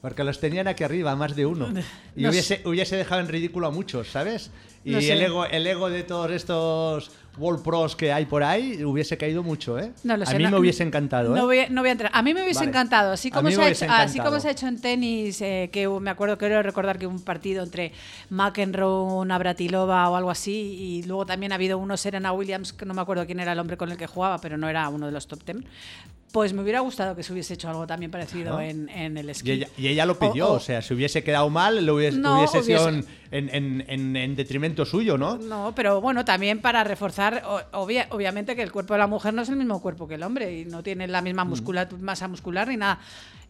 [0.00, 1.68] Porque los tenían aquí arriba, más de uno.
[2.16, 4.50] Y No hubiese, hubiese dejado en ridículo a muchos, ¿sabes?
[4.84, 5.12] Y No sé.
[5.12, 9.42] el, ego, el ego de todos estos World Pros que hay por ahí hubiese caído
[9.42, 9.92] mucho, ¿eh?
[10.04, 11.38] No lo sé, a mí me hubiese encantado, ¿eh?
[11.38, 12.10] No voy, a- voy a entrar.
[12.14, 12.70] A mí me hubiese Vale.
[12.70, 14.24] encantado, así como, se ha, hecho, así encantado.
[14.30, 17.62] como se ha hecho en tenis, eh, que me acuerdo, quiero recordar que un partido
[17.62, 17.92] entre
[18.30, 22.94] McEnroe, Navratilova o algo así, y luego también ha habido uno, Serena Williams, que no
[22.94, 25.12] me acuerdo quién era el hombre con el que jugaba, pero no era uno de
[25.12, 25.64] los top ten.
[26.32, 29.48] Pues me hubiera gustado que se hubiese hecho algo también parecido en, en el esquí.
[29.48, 31.96] Y ella, y ella lo pidió, O- o, o- sea, si hubiese quedado mal, lo
[31.96, 35.38] hubiese, No, hubiese sido hubiese- en, en- en- en- en detrimento suyo, ¿no?
[35.38, 39.42] No, pero bueno, también para reforzar, obvia- obviamente que el cuerpo de la mujer no
[39.42, 41.24] es el mismo cuerpo que el hombre y no tiene la Mm.
[41.24, 43.00] misma muscula- masa muscular ni nada.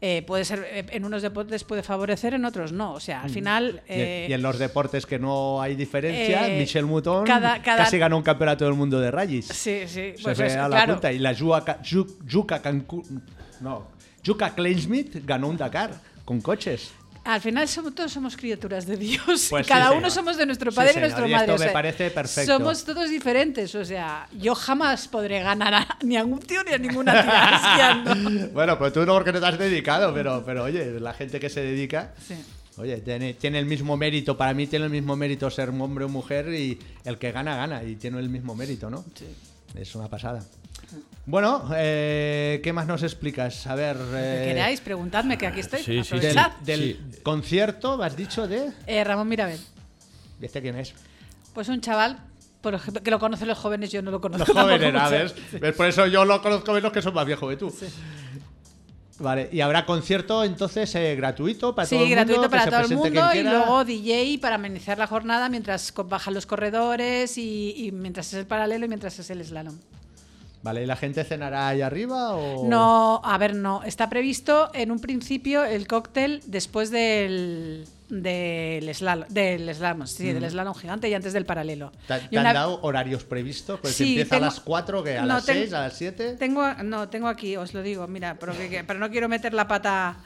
[0.02, 2.94] Eh, puede ser, eh, en unos deportes puede favorecer, en otros no.
[2.94, 3.82] O sea, al final...
[3.86, 3.92] Mm.
[3.92, 7.84] Y- eh, y, en los deportes que no hay diferencia, eh, Michel Mouton cada- cada-
[7.84, 9.48] casi ganó un campeonato del mundo de rallies.
[9.48, 10.94] Sí, sí, Se pues fue es- a la claro.
[10.94, 11.12] punta.
[11.12, 13.22] Y la Juca, Ju- Juca Cancún-
[13.61, 13.87] no,
[14.24, 15.92] Juca Kleinsmith ganó un Dakar
[16.24, 16.90] con coches.
[17.22, 19.48] Al final somos, todos somos criaturas de Dios.
[19.50, 20.11] Pues y cada sí, uno señor.
[20.11, 21.44] somos de nuestro Sí, padre y señor, nuestra y madre.
[21.44, 22.52] esto o me sea, parece perfecto.
[22.56, 23.74] Somos todos diferentes.
[23.74, 28.48] O sea, yo jamás podré ganar a, ni a un tío ni a ninguna tía.
[28.54, 31.50] Bueno, pues tú no porque no te has dedicado, pero, pero oye, la gente que
[31.50, 32.35] se dedica, Sí.
[32.78, 34.37] oye, tiene, tiene el mismo mérito.
[34.38, 37.85] Para mí tiene el mismo mérito ser hombre o mujer y el que gana, gana.
[37.85, 39.04] Y tiene el mismo mérito, ¿no?
[39.74, 40.42] Es una pasada.
[41.30, 43.64] Bueno, eh, ¿qué más nos explicas?
[43.68, 43.96] A ver.
[44.14, 45.80] Eh, que queráis, preguntadme que aquí estoy.
[45.80, 48.72] sí, sí, del, del concierto, ¿me has dicho de?
[48.86, 49.60] Eh, Ramón Mirabel.
[50.40, 50.92] ¿Y este quién es?
[51.54, 52.18] Pues un chaval,
[52.60, 54.52] por ejemplo, que lo conocen los jóvenes, yo no lo Los conozco.
[54.52, 55.34] jóvenes, tampoco a mucho.
[55.52, 55.60] ver.
[55.60, 55.74] ¿Ves?
[55.76, 57.72] Por eso yo lo conozco menos que son más viejos que tú.
[59.20, 62.24] Vale, y habrá concierto entonces eh, gratuito para Sí, todo el mundo.
[62.24, 66.32] gratuito que para todo el mundo y luego DJ para amenizar la jornada mientras bajan
[66.34, 69.76] los corredores y, y mientras es el paralelo y mientras es el slalom.
[70.62, 72.68] Vale, ¿y la gente cenará ahí arriba o...?
[72.68, 73.82] No, a ver, no.
[73.82, 80.50] Está previsto en un principio el cóctel después del del slalom, del slalom, sí, del
[80.50, 81.92] slalom gigante y antes del paralelo.
[82.08, 83.78] ¿Te, han dado horarios previstos?
[83.80, 85.96] Pues Sí, empieza tengo- a las 4, que a no, las ten- 6, a las
[85.96, 86.32] 7.
[86.36, 89.54] Tengo, no, tengo aquí, os lo digo, mira, pero, que- que- pero no quiero meter
[89.54, 90.16] la pata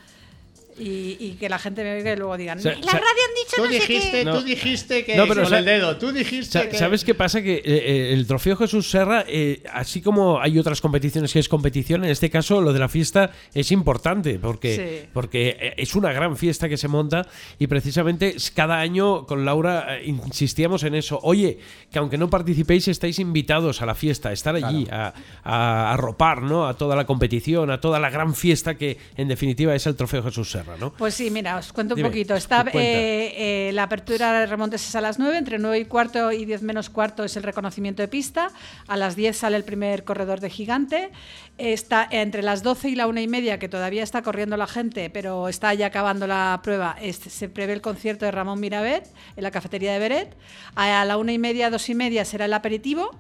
[0.79, 2.91] y, y que la gente me oiga y luego digan, O sea, "En o la
[2.93, 4.25] sea, radio han dicho Tú no sé dijiste, qué".
[4.25, 4.39] No.
[4.39, 6.77] tú dijiste que No, pero con el dedo, tú dijiste que...
[6.79, 7.43] ¿Sabes qué pasa?
[7.43, 11.49] Que eh, eh, el trofeo Jesús Serra, eh, así como hay otras competiciones que es
[11.49, 15.09] competición, en este caso lo de la fiesta es importante porque, Sí.
[15.13, 17.27] porque es una gran fiesta que se monta
[17.59, 21.21] y precisamente cada año con Laura insistíamos en eso.
[21.23, 21.59] Oye,
[21.93, 25.13] que aunque no participéis estáis invitados a la fiesta, a estar allí, a,
[25.45, 26.67] a arropar ¿no?
[26.67, 30.23] a toda la competición, a toda la gran fiesta que en definitiva es el trofeo
[30.23, 30.64] Jesús Serra.
[30.79, 30.93] ¿No?
[30.95, 32.35] Pues sí, mira, os cuento un poquito.
[32.37, 36.33] Está, eh, eh, la apertura de remontes es a las 9, entre 9 y cuarto
[36.33, 38.51] y 10 menos cuarto es el reconocimiento de pista,
[38.89, 41.11] a las 10 sale el primer corredor de gigante,
[41.59, 45.11] está entre las 12 y la una y media, que todavía está corriendo la gente,
[45.11, 49.43] pero está ya acabando la prueba, es- se prevé el concierto de Ramón Mirabet en
[49.43, 50.37] la cafetería de Beret,
[50.75, 53.11] a la una y media, dos y media será el aperitivo,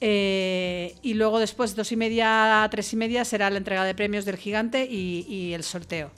[0.00, 4.24] eh, y luego después, dos y media, tres y media, será la entrega de premios
[4.24, 6.10] del gigante y, y el sorteo.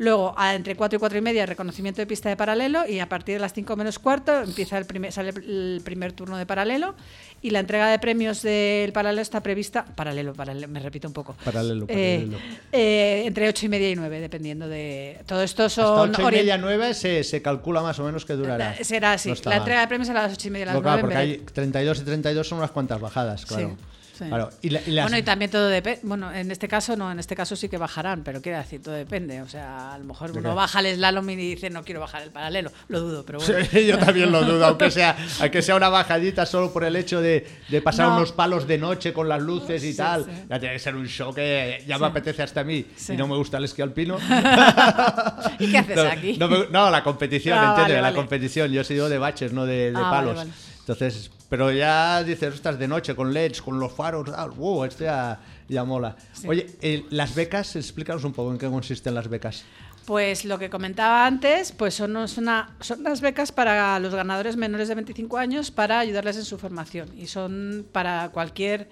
[0.00, 3.08] Luego, a- entre cuatro y cuatro y media, reconocimiento de pista de paralelo y a
[3.10, 6.94] partir de las cinco menos cuarto empieza el primer, sale el primer turno de paralelo
[7.42, 11.36] y la entrega de premios del paralelo está prevista, paralelo, paralelo, me repito un poco,
[11.44, 12.38] Paralelo, Eh, paralelo.
[12.72, 15.18] eh, entre ocho y media y nueve, dependiendo de...
[15.26, 16.10] Todo esto Hasta son...
[16.14, 18.74] 8 y media, 9 se, se calcula más o menos que durará.
[18.82, 19.58] Será así, No la mal.
[19.58, 22.00] entrega de premios a las ocho y media, a las No, claro, porque hay 32
[22.00, 23.76] y 32 son unas cuantas bajadas, claro.
[23.78, 23.84] Sí,
[24.20, 24.28] sí.
[24.28, 26.00] Claro, y la- y las- Bueno, y también todo depende.
[26.04, 28.94] Bueno, en este caso no, en este caso sí que bajarán, pero quiero decir, todo
[28.94, 29.42] depende.
[29.42, 32.22] O sea, a lo mejor ¿De uno baja el slalom y dice no quiero bajar
[32.22, 32.70] el paralelo.
[32.88, 33.64] Lo dudo, pero bueno.
[33.70, 37.20] Sí, yo también lo dudo, aunque sea, aunque sea una bajadita solo por el hecho
[37.20, 38.16] de, de pasar No.
[38.16, 40.26] unos palos de noche con las luces y Sí, tal.
[40.48, 43.26] Ya tiene que ser un show que ya me apetece hasta a mí y no
[43.26, 44.18] me gusta el esquí alpino.
[45.58, 46.36] ¿Y qué haces no, aquí?
[46.38, 47.96] No, me- no, la competición, Ah, ¿entiendes?
[47.96, 48.70] vale, La competición.
[48.72, 50.36] Yo he sido de baches, no de, de Ah, palos.
[50.36, 50.50] vale.
[50.80, 55.40] Entonces, pero ya dices, estás de noche con LEDs, con los faros, wow, esto ya,
[55.68, 56.16] ya mola.
[56.46, 59.64] Oye, eh, las becas, explícanos un poco en qué consisten las becas.
[60.06, 64.86] Pues lo que comentaba antes, pues son, una, son unas becas para los ganadores menores
[64.86, 67.10] de 25 años para ayudarles en su formación.
[67.18, 68.88] Y son para cualquier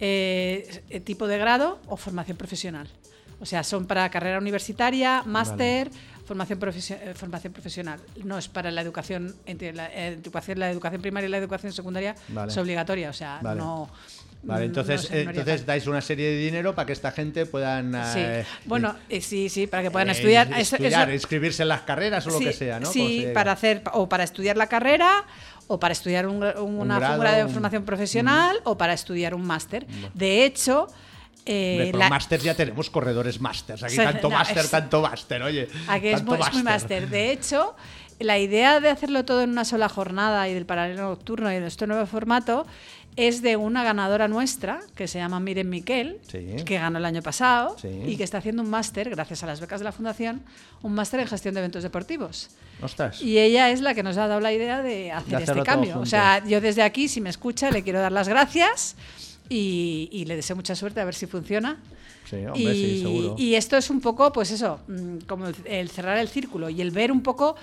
[0.00, 2.88] eh, tipo de grado o formación profesional.
[3.40, 5.90] O sea, son para carrera universitaria, máster,
[6.24, 8.00] formación, profesio- eh, formación profesional.
[8.24, 11.72] No es para la educación, entre la, eh, educación, la educación primaria y la educación
[11.72, 12.50] secundaria Vale.
[12.52, 13.10] es obligatoria.
[13.10, 13.60] O sea, Vale.
[13.60, 13.90] no.
[14.44, 17.92] Vale, entonces, no haría entonces dais una serie de dinero para que esta gente puedan
[18.12, 18.18] Sí.
[18.18, 20.48] eh, Bueno, eh, sí, sí, para que puedan eh, estudiar.
[20.58, 22.90] Estudiar, eso- inscribirse en las carreras o lo que sea, ¿no?
[22.90, 25.24] Sí, para hacer o para estudiar la carrera
[25.68, 29.86] o para estudiar un- una grado, figura de formación profesional o para estudiar un máster.
[30.12, 30.88] De hecho,
[31.46, 33.82] eh, pero la- másters ya tenemos corredores másters.
[33.82, 35.68] Aquí tanto no, máster, es- tanto máster, oye.
[35.88, 37.08] Aquí es muy, es muy máster.
[37.08, 37.74] De hecho,
[38.18, 41.66] la idea de hacerlo todo en una sola jornada y del paralelo nocturno y de
[41.66, 42.66] este nuevo formato
[43.14, 46.56] es de una ganadora nuestra que se llama Miren Miquel, Sí.
[46.64, 47.88] que ganó el año pasado Sí.
[48.06, 50.40] y que está haciendo un máster, gracias a las becas de la Fundación,
[50.80, 52.48] un máster en gestión de eventos deportivos.
[52.80, 53.20] Ostras.
[53.20, 55.98] Y ella es la que nos ha dado la idea de hacer De este cambio.
[56.00, 58.96] O sea, yo desde aquí, si me escucha, le quiero dar las gracias
[59.52, 61.78] y, y le deseo mucha suerte a ver si funciona.
[62.28, 63.34] Sí, hombre, sí, seguro.
[63.38, 66.80] y esto es un poco, pues eso, mm, como el, el cerrar el círculo y
[66.80, 67.56] el ver un poco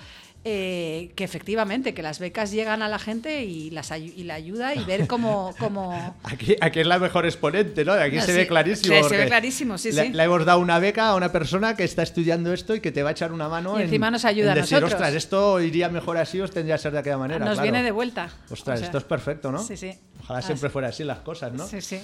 [0.44, 4.34] eh, que efectivamente, que las becas llegan a la gente y, las, ayu- y la
[4.34, 5.54] ayuda y ver cómo...
[5.58, 7.92] cómo Aquí, aquí es la mejor exponente, ¿no?
[7.92, 8.38] Aquí Ah, se sí.
[8.38, 8.94] ve clarísimo.
[9.02, 10.12] Sí, se ve clarísimo, sí, le, sí.
[10.12, 13.02] le hemos dado una beca a una persona que está estudiando esto y que te
[13.02, 14.92] va a echar una mano Y en, encima nos ayuda en a decir, nosotros.
[14.94, 17.40] ostras, esto iría mejor así o tendría que ser de aquella manera.
[17.44, 17.62] nos claro.
[17.62, 18.30] viene de vuelta.
[18.50, 19.58] Ostras, O sea, esto es perfecto, ¿no?
[19.62, 19.92] Sí, sí.
[20.22, 21.66] Ojalá Ah, siempre fuera así las cosas, ¿no?
[21.66, 22.00] Sí, sí.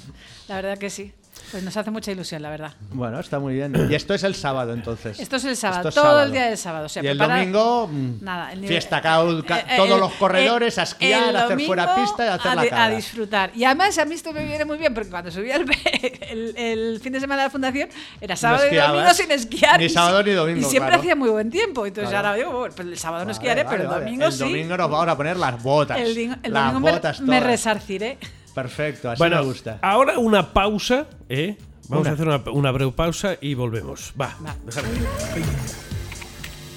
[0.48, 1.12] La verdad que sí.
[1.50, 2.72] Pues nos hace mucha ilusión, la verdad.
[2.92, 3.74] Bueno, está muy bien.
[3.90, 5.20] Y esto es el sábado, entonces.
[5.20, 6.22] Esto es el sábado, es todo sábado.
[6.24, 6.86] el día del sábado.
[6.86, 10.12] O sea, y el domingo, mm, Nada, el nivel- fiesta, Eh, eh, todos el- los
[10.14, 12.84] corredores a esquiar, el a hacer fuera pista y a hacer a la cara.
[12.86, 13.50] A disfrutar.
[13.54, 15.66] Y además a mí esto me viene muy bien porque cuando subí el,
[16.30, 19.78] el, el fin de semana de la fundación era sábado y domingo sin esquiar.
[19.78, 21.00] Ni sábado ni domingo, Y siempre claro.
[21.02, 21.84] hacía muy buen tiempo.
[21.84, 22.28] Entonces Claro.
[22.28, 24.04] ahora digo, pues el sábado no esquiaré, vale, pero el vale.
[24.06, 24.38] domingo El sí.
[24.38, 25.98] domingo nos vamos a poner las botas.
[25.98, 27.42] el, el las domingo me- botas me, todas.
[27.42, 28.05] resarciré.
[28.54, 29.78] Perfecto, así bueno, me gusta.
[29.82, 31.56] ahora una pausa, ¿eh?
[31.88, 32.10] Vamos Una.
[32.10, 34.12] a hacer una, una breve pausa y volvemos.
[34.20, 34.56] Va, Va.
[34.64, 34.84] dejar-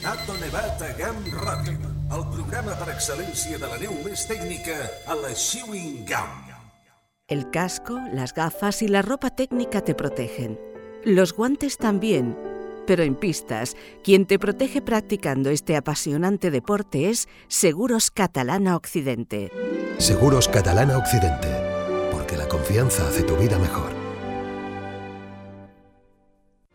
[0.02, 1.78] Tato Nevat a GAM Ràdio,
[2.15, 6.38] el programa per excel·lència de la neu més tècnica a la Chewing Gum.
[7.28, 10.58] El casco, las gafas y la ropa técnica te protegen.
[11.04, 12.36] Los guantes también.
[12.89, 19.52] Pero en pistas, quien te protege practicando este apasionante deporte es Seguros Catalana Occidente.
[19.99, 21.49] Seguros Catalana Occidente,
[22.12, 23.99] porque la confianza hace tu vida mejor.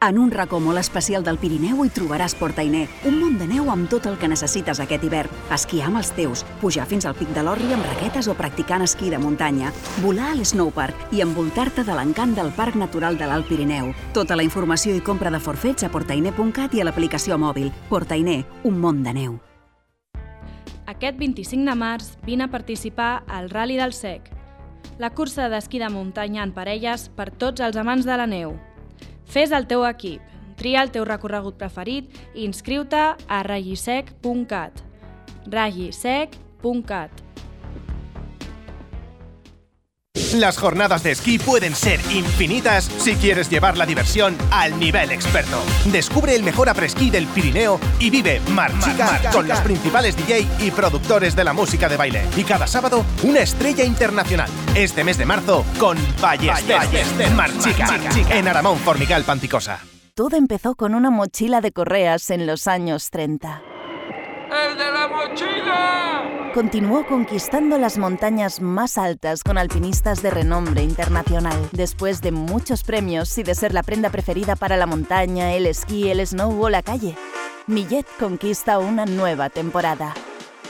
[0.04, 3.86] En un racó molt especial del Pirineu hi trobaràs Portainer, un món de neu amb
[3.88, 5.30] tot el que necessites aquest hivern.
[5.54, 9.08] Esquiar amb els teus, pujar fins al pic de l'Orri amb raquetes o practicant esquí
[9.08, 9.70] de muntanya,
[10.02, 13.94] volar a l'Snowpark i envoltar-te de l'encant del Parc Natural de l'Alt Pirineu.
[14.12, 17.72] Tota la informació i compra de forfets a portainer.cat i a l'aplicació mòbil.
[17.88, 19.40] Portainer, un món de neu.
[20.84, 24.28] Aquest 25 de març vine a participar al Rally del Sec,
[25.00, 28.52] la cursa d'esquí de muntanya en parelles per tots els amants de la neu.
[29.24, 30.22] Fes el teu equip,
[30.60, 34.82] tria el teu recorregut preferit i inscriu-te a ragisec.cat.
[35.50, 37.24] ragisec.cat
[40.34, 45.60] Las jornadas de esquí pueden ser infinitas si quieres llevar la diversión al nivel experto.
[45.86, 51.34] Descubre el mejor apresquí del Pirineo y vive Marchica con los principales DJ y productores
[51.34, 52.22] de la música de baile.
[52.36, 54.50] Y cada sábado, una estrella internacional.
[54.74, 57.86] Este mes de marzo, con Ballester, Marchica,
[58.30, 59.80] en Aramón Formigal Panticosa.
[60.14, 63.73] Todo empezó con una mochila de correas en los años 30.
[64.54, 66.50] ¡El de la mochila!
[66.54, 71.68] Continuó conquistando las montañas más altas con alpinistas de renombre internacional.
[71.72, 76.08] Después de muchos premios y de ser la prenda preferida para la montaña, el esquí,
[76.08, 77.16] el snow o la calle,
[77.66, 80.14] Millet conquista una nueva temporada.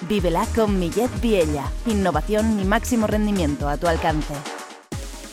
[0.08, 1.64] Vívela con Millet Viella.
[1.86, 4.32] Innovación y máximo rendimiento a tu alcance.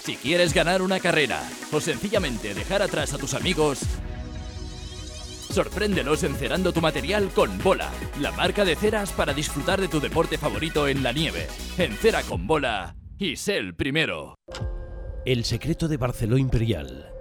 [0.04, 3.80] Si quieres ganar una carrera o sencillamente dejar atrás a tus amigos,
[5.52, 10.38] sorpréndelos encerando tu material con Bola, la marca de ceras para disfrutar de tu deporte
[10.38, 11.48] favorito en la nieve.
[11.78, 14.36] Encera con Bola y sé el primero.
[15.26, 17.12] El secreto de Barceló Imperial.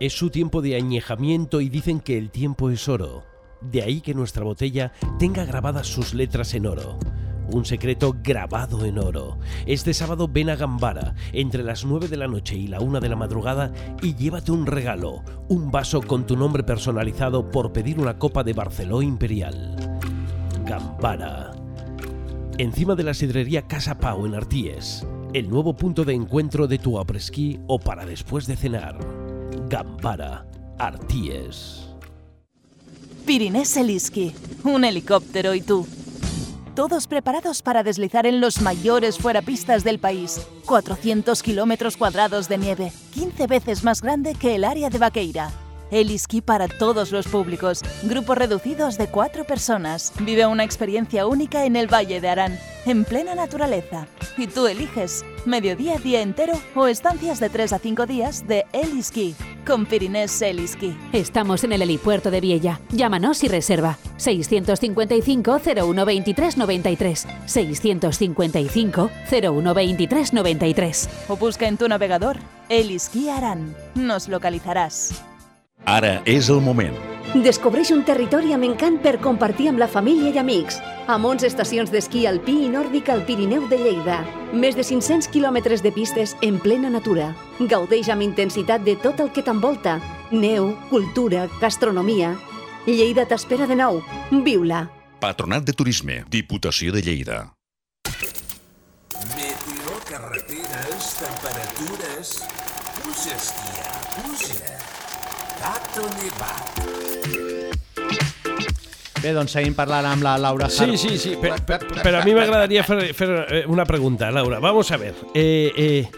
[0.00, 3.24] Es su tiempo de añejamiento y dicen que el tiempo es oro.
[3.60, 6.98] De ahí que nuestra botella tenga grabadas sus letras en oro.
[7.52, 9.38] Un secreto grabado en oro.
[9.66, 13.08] Este sábado ven a Gambara entre las 9 de la noche y la 1 de
[13.08, 18.18] la madrugada y llévate un regalo, un vaso con tu nombre personalizado por pedir una
[18.18, 19.76] copa de Barceló Imperial.
[20.64, 21.52] Gambara.
[22.58, 25.06] Encima de la sidrería Casa Pau en Arties.
[25.32, 28.98] El nuevo punto de encuentro de tu apresquí o para después de cenar.
[29.68, 30.46] Gambara.
[30.78, 31.86] Arties.
[33.24, 34.32] Pirinés Eliski,
[34.62, 35.86] un helicóptero y tú.
[36.76, 40.46] Todos preparados para deslizar en los mayores fuerapistas del país.
[40.66, 45.50] 400 kilómetros cuadrados de nieve, 15 veces más grande que el área de Vaqueira.
[45.90, 50.12] El esquí para todos los públicos, grupos reducidos de cuatro personas.
[50.20, 54.06] Vive una experiencia única en el Valle de Arán, en plena naturaleza.
[54.36, 58.98] Y tú eliges, mediodía, día entero o estancias de 3 a 5 días de El
[58.98, 59.34] Esquí,
[59.66, 60.96] con Pirinés El Esquí.
[61.12, 62.80] Estamos en el helipuerto de Viella.
[62.90, 63.98] Llámanos y reserva.
[64.16, 67.26] 655 0123 93.
[67.46, 71.08] 655 0123 93.
[71.28, 73.74] O busca en tu navegador El Esquí Arán.
[73.94, 75.14] Nos localizaràs.
[75.86, 77.15] Ara és el moment.
[77.44, 80.78] Descobreix un territori amb encant per compartir amb la família i amics.
[81.10, 84.22] Amb 11 estacions d'esquí alpí i nòrdic al Pirineu de Lleida.
[84.56, 87.32] Més de 500 quilòmetres de pistes en plena natura.
[87.60, 89.98] Gaudeix amb intensitat de tot el que t'envolta.
[90.32, 92.32] Neu, cultura, gastronomia.
[92.86, 94.00] Lleida t'espera de nou.
[94.30, 94.86] Viu-la.
[95.20, 97.42] Patronat de Turisme, Diputació de Lleida.
[100.06, 102.42] carreteres, temperatures...
[102.96, 104.78] Puja a esquiar, puja.
[105.60, 107.05] Tato nevat.
[109.22, 111.56] Bé, doncs seguim parlant amb la Laura Sí, sí, sí, pero,
[112.02, 114.58] pero a mí me agradaría hacer, hacer, eh, una pregunta, Laura.
[114.60, 115.14] Vamos a ver.
[115.34, 116.08] Eh, eh,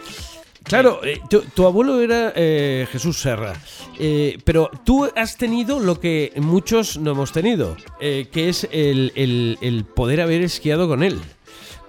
[0.65, 3.55] claro, eh, tu, tu abuelo era eh, Jesús Serra,
[3.99, 9.13] eh, pero tú has tenido lo que muchos no hemos tenido, eh, que es el,
[9.15, 11.21] el- el poder haber esquiado con él.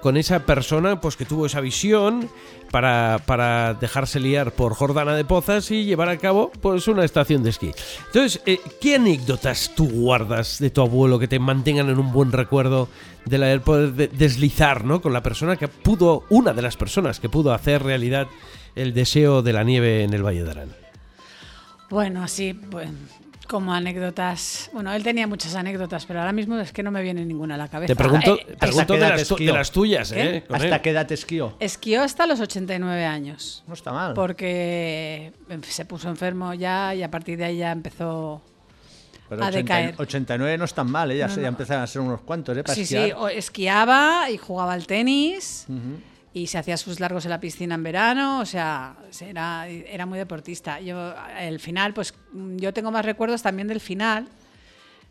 [0.02, 2.30] Con esa persona pues que tuvo esa visión
[2.72, 7.44] para, para dejarse liar por Jordana de Pozas y llevar a cabo pues una estación
[7.44, 7.72] de esquí.
[8.08, 12.32] Entonces, eh, ¿qué anécdotas tú guardas de tu abuelo que te mantengan en un buen
[12.32, 12.88] recuerdo
[13.26, 15.02] de la, el poder de- deslizar ¿no?
[15.02, 18.28] con la persona que pudo, una de las personas que pudo hacer realidad
[18.76, 20.70] el deseo de la nieve en el Valle de Arán?
[21.90, 22.88] Bueno, así, pues,
[23.50, 24.70] como anécdotas.
[24.74, 27.58] Bueno, él tenía muchas anécdotas, pero ahora mismo es que no me viene ninguna a
[27.58, 27.88] la cabeza.
[27.88, 30.22] Te pregunto, Eh, pregunto de, las, tu- de las tuyas, ¿Qué?
[30.38, 30.44] ¿eh?
[30.50, 30.82] ¿Hasta él.
[30.82, 31.56] qué edad esquió?
[31.60, 33.64] Esquió hasta los 89 años.
[33.68, 34.14] No está mal.
[34.14, 35.34] Porque
[35.64, 38.42] se puso enfermo ya y a partir de ahí ya empezó
[39.28, 39.96] Pero a 80 decaer.
[39.98, 41.18] 89 no es tan mal, ¿eh?
[41.18, 41.48] ya, No, ya no.
[41.48, 42.64] empezaron a ser unos cuantos, ¿eh?
[42.64, 46.00] Para Sí, sí, o esquiaba y jugaba al tenis Ujú.
[46.34, 50.20] Y se hacía sus largos en la piscina en verano, o sea, era, era muy
[50.20, 50.80] deportista.
[50.80, 54.28] Yo, el final, pues yo tengo más recuerdos también del final,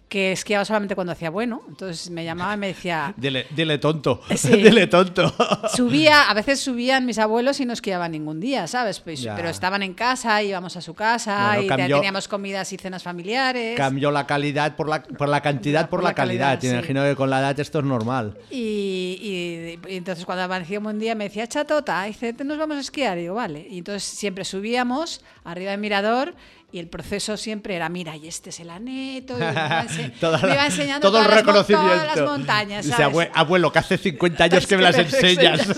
[0.09, 4.21] que esquiaba solamente cuando hacía bueno, entonces me llamaba y me decía, Dile, dile tonto.
[4.37, 4.49] Sí.
[4.57, 5.35] dile tonto.
[5.75, 9.01] subía, a veces subían mis abuelos y no esquiaban ningún día, ¿sabes?
[9.01, 12.77] Pues, pero estaban en casa, íbamos a su casa Bueno, y cambió- teníamos comidas y
[12.79, 13.77] cenas familiares.
[13.77, 16.59] Cambió la calidad por la, por la cantidad por, la, calidad.
[16.61, 16.69] sí.
[16.69, 18.37] Me imagino que con la edad esto es normal.
[18.51, 22.59] Y, y- y entonces cuando aparecía un buen día me decía, chatota, dice, "Te- nos
[22.59, 23.19] vamos a esquiar.
[23.19, 23.67] Y digo, vale.
[23.69, 26.35] Y entonces siempre subíamos arriba del mirador
[26.71, 29.37] y el proceso siempre era, mira, y este es el aneto.
[29.39, 31.89] Y me iba, ense- Toda me iba enseñando todo el las reconocimiento.
[31.95, 33.15] todas las montañas, Dice, ¿sabes?
[33.17, 35.67] "Abue- abuelo, que hace 50 años que me las enseñas.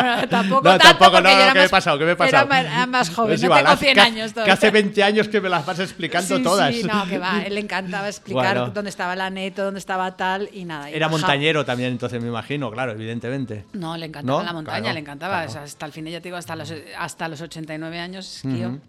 [0.00, 1.98] Bueno, tampoco no, tampoco, no, no, ¿qué me he pasado?
[1.98, 2.50] ¿Qué me he pasado?
[2.52, 4.54] era más joven, no igual, tengo hace- 100 que- años Que todavía.
[4.54, 6.74] hace 20 años que me las vas explicando Sí, todas.
[6.74, 7.42] Sí, no, que va.
[7.42, 8.72] Él le encantaba explicar Bueno.
[8.72, 10.90] dónde estaba el aneto, dónde estaba tal y nada.
[10.90, 11.20] y Era bajaba.
[11.20, 13.66] montañero también, entonces me imagino, claro, evidentemente.
[13.74, 14.44] No, le encantaba ¿No?
[14.46, 15.34] la montaña, Claro, le encantaba.
[15.36, 15.50] claro.
[15.50, 18.68] O sea, hasta el final, ya te digo, hasta los, hasta los 89 años esquío.
[18.68, 18.80] Ujú.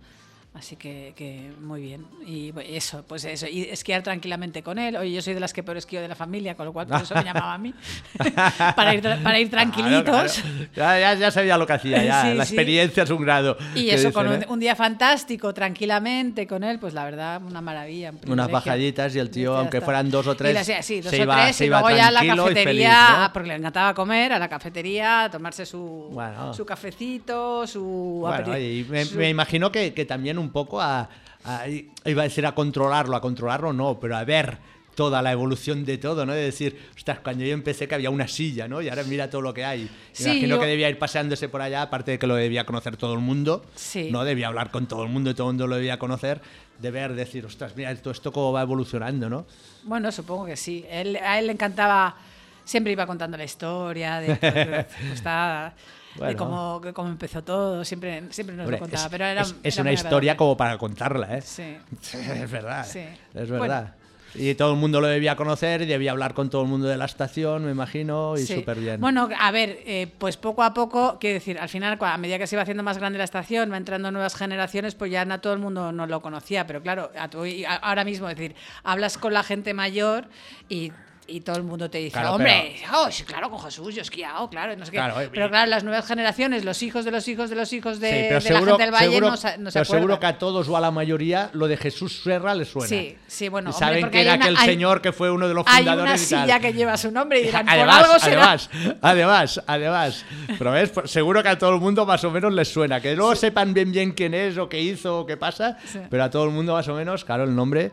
[0.54, 2.06] Así que, que muy bien.
[2.28, 3.48] Y eso, pues eso.
[3.48, 4.98] Y esquiar tranquilamente con él.
[4.98, 7.02] Oye, yo soy de las que peor esquío de la familia, con lo cual por
[7.02, 7.74] eso me llamaba a mí.
[8.76, 10.04] para, ir, para ir tranquilitos.
[10.04, 11.00] Claro, claro.
[11.00, 12.22] Ya, ya, sabía lo que hacía, ya.
[12.24, 12.54] Sí, la sí.
[12.54, 13.58] experiencia es un grado.
[13.76, 14.46] Y eso, con un, ¿eh?
[14.50, 18.12] un día fantástico, tranquilamente con él, pues la verdad, una maravilla.
[18.12, 19.86] un Unas bajaditas y el tío, aunque está.
[19.86, 22.08] fueran dos o tres, hacía, sí, dos se o iba, tres, se y luego ya
[22.08, 23.34] a la cafetería, feliz, ¿no?
[23.34, 26.54] porque le encantaba comer, a la cafetería, a tomarse su, Bueno.
[26.54, 31.10] su cafecito, su Bueno, y me, su- me imagino que, que también un poco a,
[31.46, 34.58] a- iba a decir a controlarlo, a controlarlo no, pero a ver
[34.96, 36.34] toda la evolución de todo, ¿no?
[36.34, 38.82] De decir, ostras, cuando yo empecé que había una silla, ¿no?
[38.82, 39.90] Y ahora mira todo lo que hay.
[40.12, 42.98] Sí, imagino yo- que debía ir paseándose por allá, aparte de que lo debía conocer
[42.98, 44.10] todo el mundo, Sí.
[44.12, 44.26] ¿no?
[44.26, 46.42] Debía hablar con todo el mundo y todo el mundo lo debía conocer,
[46.78, 49.46] de ver, decir, ostras, mira todo esto cómo va evolucionando, ¿no?
[49.84, 50.86] Bueno, supongo que sí.
[50.90, 52.18] Él, a él le encantaba,
[52.66, 54.34] siempre iba contando la historia de,
[55.14, 55.74] está-
[56.18, 56.80] Bueno.
[56.84, 59.04] de cómo empezó todo, siempre, siempre nos Hombre, lo contaba.
[59.06, 60.38] es, pero era, es- es era una historia agradable.
[60.38, 61.42] como para contarla, ¿eh?
[61.42, 61.78] Sí.
[62.14, 62.86] es verdad.
[62.86, 63.00] Sí.
[63.34, 63.62] Es Bueno.
[63.62, 63.96] verdad.
[64.34, 66.96] Y todo el mundo lo debía conocer y debía hablar con todo el mundo de
[66.96, 68.56] la estación, me imagino, y Sí.
[68.56, 69.02] súper bien.
[69.02, 72.48] Bueno, a ver, eh, pues poco a poco, quiero decir, al final, a medida que
[72.48, 75.52] se iba haciendo más grande la estación, va entrando nuevas generaciones, pues ya no todo
[75.52, 77.44] el mundo no lo conocía, pero claro, a tu-
[77.82, 80.30] ahora mismo, es decir, hablas con la gente mayor
[80.70, 80.94] y,
[81.28, 84.04] y todo el mundo te dice, Claro, hombre, oh, sí, claro, con Jesús, yo he
[84.04, 84.98] esquiado, claro, no sé qué.
[84.98, 88.00] Claro, eh, pero claro, las nuevas generaciones, los hijos de los hijos de los hijos
[88.02, 89.86] de, Sí, pero de seguro, la gente del Valle seguro- no, sa- no se pero
[89.86, 92.88] seguro que a todos o a la mayoría lo de Jesús Serra les suena.
[92.90, 95.12] Sí, sí, bueno, Y hombre, saben porque que hay era una- aquel hay- señor que
[95.14, 96.42] fue uno de los Hay fundadores una y tal.
[96.48, 98.42] silla que lleva su nombre y dirán, por Además, algo será.
[98.44, 98.70] además,
[99.02, 100.26] además, además.
[100.58, 103.00] Pero ves, Pues seguro que a todo el mundo más o menos les suena.
[103.00, 106.00] Que luego sepan bien bien quién es o qué hizo o qué pasa, Sí.
[106.10, 107.92] pero a todo el mundo más o menos, claro, el nombre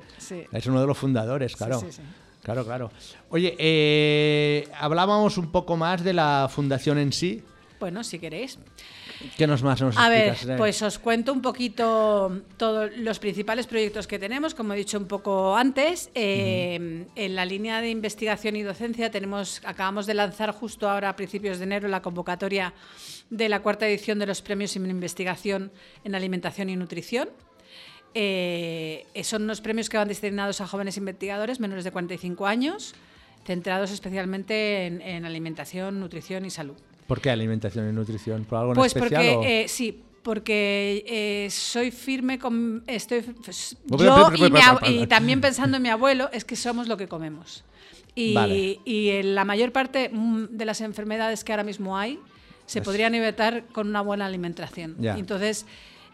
[0.52, 1.80] es uno de los fundadores, claro.
[2.48, 2.90] Claro, claro.
[3.28, 7.42] Oye, eh, hablábamos un poco más de la fundación en sí.
[7.78, 8.58] Bueno, si queréis.
[9.36, 10.54] ¿Qué nos más nos A ver, explicas?
[10.54, 14.96] Eh, pues os cuento un poquito todos los principales proyectos que tenemos, como he dicho
[14.96, 16.10] un poco antes.
[16.14, 21.16] Eh, En la línea de investigación y docencia tenemos, acabamos de lanzar justo ahora a
[21.16, 22.72] principios de enero la convocatoria
[23.28, 25.70] de la cuarta edición de los premios en investigación
[26.02, 27.28] en alimentación y nutrición.
[28.14, 32.94] Eh, son unos premios que van destinados a jóvenes investigadores menores de 45 años,
[33.46, 36.76] centrados especialmente en- en alimentación, nutrición y salud.
[37.06, 38.44] ¿Por qué alimentación y nutrición?
[38.44, 39.34] ¿Por algo en Pues especial?
[39.36, 43.22] porque eh, sí, porque eh, soy firme con estoy
[43.98, 44.60] yo y, mi
[45.02, 47.64] y también pensando en mi abuelo es que somos lo que comemos
[48.14, 48.80] y, Vale.
[48.84, 52.18] y en la mayor parte mm, de las enfermedades que ahora mismo hay
[52.66, 54.96] se Pues- podrían evitar con una buena alimentación.
[54.98, 55.16] Ya.
[55.16, 55.64] Entonces,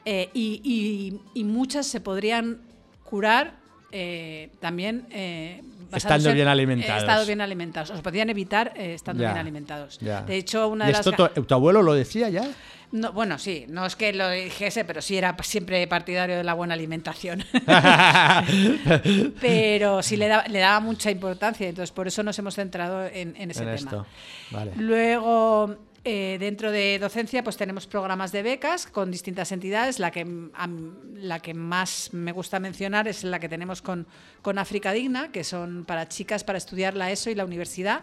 [0.04, 2.58] eh, y, y- y muchas se podrían
[3.04, 3.54] curar
[3.92, 7.02] eh, también eh, Estando en- bien alimentados.
[7.02, 7.90] estado bien alimentados.
[7.90, 9.98] O se podrían evitar eh, estando Ya, bien alimentados.
[10.00, 10.22] ya.
[10.22, 11.06] De hecho, una ¿Y de las...
[11.06, 12.42] esto ga- tu, tu abuelo lo decía ya?
[12.90, 16.54] no, bueno, sí, no es que lo dijese, pero sí era siempre partidario de la
[16.54, 17.44] buena alimentación.
[19.40, 23.34] pero sí le, da- le daba mucha importancia, entonces por eso nos hemos centrado en,
[23.36, 23.90] en ese en tema.
[23.90, 24.06] esto.
[24.50, 24.72] Vale.
[24.76, 29.98] Luego, eh, dentro de docencia, pues tenemos programas de becas con distintas entidades.
[29.98, 30.20] La que,
[30.54, 34.06] am- la que más me gusta mencionar es la que tenemos con,
[34.42, 38.02] con África Digna, que son para chicas para estudiar la ESO y la universidad,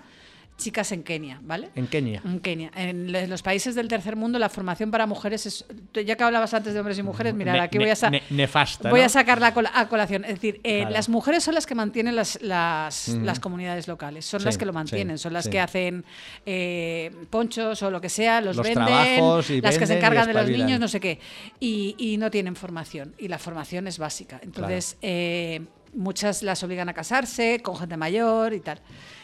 [0.58, 1.70] chicas en Kenia, ¿vale?
[1.76, 2.22] En Kenia.
[2.24, 2.72] En Kenia.
[2.76, 5.66] En los países del tercer mundo, la formación para mujeres es.
[6.06, 8.22] Ya que hablabas antes de hombres y mujeres, mira, Ne- aquí voy a, sa- ne-
[8.30, 9.06] nefasta, voy ¿no?
[9.08, 10.24] a sacarla a, cola- a colación.
[10.24, 10.92] Es decir, eh, Claro.
[10.92, 14.72] las mujeres son las que mantienen las, las, comunidades locales, son Sí, las que lo
[14.72, 15.50] sí, mantienen, son las sí.
[15.50, 16.06] que hacen
[16.46, 20.28] eh, ponchos o lo que sea, los, Los venden, trabajos y las que se encargan
[20.28, 21.20] de los niños, no sé qué.
[21.60, 23.16] Y, y no tienen formación.
[23.18, 24.40] Y la formación es básica.
[24.44, 25.62] Entonces, eh,
[25.94, 28.80] muchas las obligan a casarse con gente mayor y tal.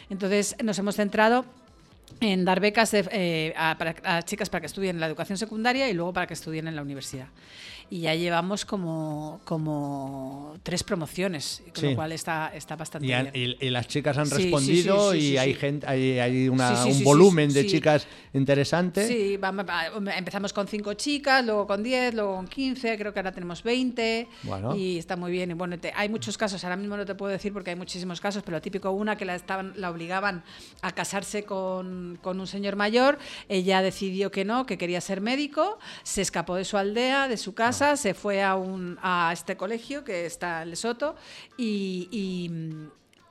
[0.10, 1.46] Entonces, nos hemos centrado
[2.22, 5.94] en dar becas de- eh, a, a chicas para que estudien la educación secundaria y
[5.94, 7.28] luego para que estudien en la universidad.
[7.90, 11.90] Y ya llevamos como, como tres promociones, con Sí.
[11.92, 13.32] lo cual está, está bastante Y, bien.
[13.34, 17.04] y- y las chicas han Sí, respondido sí, y hay gente hay, hay una- un
[17.06, 19.08] volumen de chicas interesante.
[19.08, 23.20] Sí, vamos, va- empezamos con cinco chicas, luego con 10, luego con 15, creo que
[23.20, 24.76] ahora tenemos 20 Bueno.
[24.76, 25.52] y está muy bien.
[25.52, 28.20] Y bueno, te- hay muchos casos, ahora mismo no te puedo decir porque hay muchísimos
[28.20, 30.44] casos, pero típico una que la, estaban, la obligaban
[30.82, 33.18] a casarse con, con un señor mayor,
[33.48, 37.54] ella decidió que no, que quería ser médico, se escapó de su aldea, de su
[37.54, 41.16] casa, se fue a, un, a este colegio que está en Lesoto
[41.58, 42.08] y...
[42.12, 42.88] y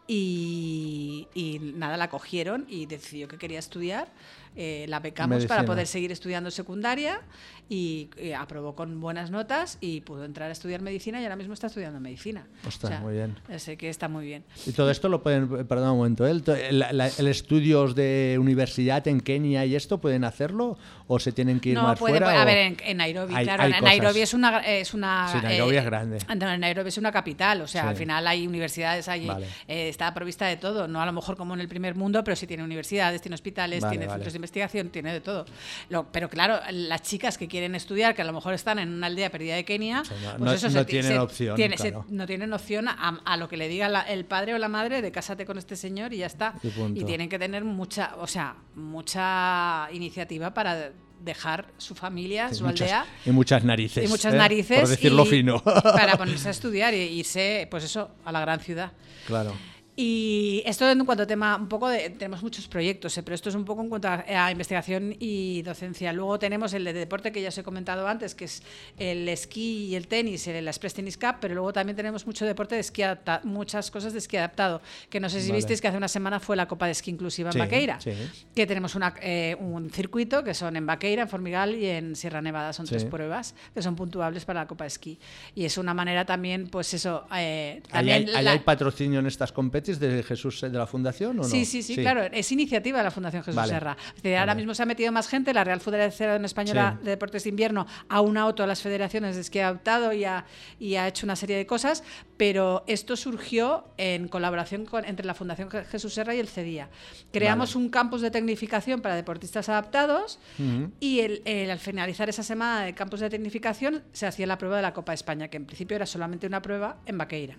[0.08, 4.06] y, y nada, la cogieron y decidió que quería estudiar.
[4.54, 7.20] eh, la becamos para poder seguir estudiando secundaria
[7.68, 11.52] y, eh, aprobó con buenas notas y pudo entrar a estudiar medicina y ahora mismo
[11.54, 12.46] está estudiando medicina.
[12.66, 13.36] Ostras, muy bien.
[13.58, 14.44] Sé que está muy bien.
[14.66, 16.30] Y todo esto lo pueden, perdón un momento, ¿eh?
[16.30, 21.18] el, to- la- la- el estudios de universidad en Kenia y esto pueden hacerlo o
[21.18, 22.26] se tienen que ir No, más puede, fuera.
[22.26, 23.62] puede- a o- ver, en, en Nairobi, Hay- claro.
[23.64, 23.84] hay en cosas.
[23.98, 25.28] Nairobi es una, es una.
[25.32, 26.18] Sí, Nairobi es grande.
[26.36, 27.88] no, en Nairobi es una capital, o sea, Sí.
[27.88, 29.46] al final hay universidades, Vale.
[29.66, 30.86] eh, está provista de todo.
[30.86, 33.80] No a lo mejor como en el primer mundo, pero sí tiene universidades, tiene hospitales,
[33.82, 34.18] Vale, tiene vale.
[34.18, 35.46] centros de investigación, tiene de todo.
[35.88, 39.06] Lo- pero claro, las chicas que quieren estudiar, que a lo mejor están en una
[39.06, 41.76] aldea perdida de Kenia, no- pues no- eso no se ti- tienen se opción, tiene-
[41.78, 42.06] se- claro.
[42.08, 45.02] no tienen opción a, a lo que le diga la- el padre o la madre
[45.02, 46.54] de cásate con este señor y ya está.
[46.94, 52.92] Y tienen que tener mucha, o sea, mucha iniciativa para dejar su familia, su muchas-
[52.92, 54.04] aldea y muchas narices.
[54.04, 54.36] y muchas ¿eh?
[54.36, 55.62] narices Por decirlo y- fino.
[55.62, 58.92] para ponerse a estudiar e irse, pues eso, a la gran ciudad.
[59.26, 59.52] Claro.
[59.98, 63.48] Y esto en cuanto a tema, un poco de, tenemos muchos proyectos, eh, pero esto
[63.48, 66.12] es un poco en cuanto a, a investigación y docencia.
[66.12, 68.62] Luego tenemos el de deporte que ya os he comentado antes, que es
[68.98, 72.74] el esquí y el tenis, el, Express Tennis Cup, pero luego también tenemos mucho deporte
[72.74, 75.56] de esquí adaptado, muchas cosas de esquí adaptado, que no sé si Vale.
[75.58, 78.12] visteis que hace una semana fue la Copa de Esquí Inclusiva Sí, en Baqueira, sí.
[78.54, 82.42] que tenemos una, eh, un circuito que son en Baqueira, en Formigal y en Sierra
[82.42, 83.08] Nevada, son tres Sí.
[83.08, 85.18] pruebas que son puntuables para la Copa de Esquí.
[85.54, 89.20] Y es una manera también, pues eso, eh, ¿Ahí también hay, ahí la- hay patrocinio
[89.20, 89.52] en estas
[89.86, 91.44] de Jesús de la Fundación o no?
[91.44, 92.22] Sí, sí, sí, claro.
[92.24, 93.72] Es iniciativa de la Fundación Jesús Vale.
[93.72, 93.96] Serra.
[94.16, 95.54] Es decir, ahora mismo se ha metido más gente.
[95.54, 97.04] La Real Federación Española Sí.
[97.04, 100.44] de Deportes de Invierno ha unado todas las federaciones de esquí adaptado y ha,
[100.80, 102.02] y ha hecho una serie de cosas,
[102.36, 106.88] pero esto surgió en colaboración con, entre la Fundación Je- Jesús Serra y el CEDIA.
[107.32, 110.90] Creamos un campus de tecnificación para deportistas adaptados Ujú.
[111.00, 114.76] y el- el- al finalizar esa semana de campus de tecnificación se hacía la prueba
[114.76, 117.56] de la Copa de España, que en principio era solamente una prueba en Baqueira.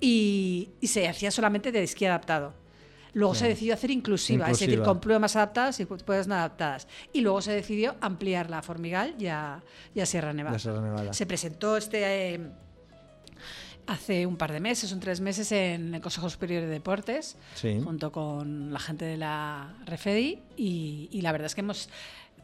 [0.00, 2.52] Y, y se hacía solamente de esquí adaptado.
[3.14, 6.86] Luego se decidió hacer inclusiva, es decir, con pruebas adaptadas y pruebas no adaptadas.
[7.14, 9.62] Y luego se decidió ampliarla a Formigal y a,
[9.94, 10.56] y a Sierra Nevada.
[10.56, 11.12] Ya Sierra Nevada.
[11.14, 12.40] Se presentó este eh,
[13.86, 17.80] hace un par de meses, un tres meses, en el Consejo Superior de Deportes, Sí.
[17.82, 21.88] junto con la gente de la Refedi, y, y la verdad es que hemos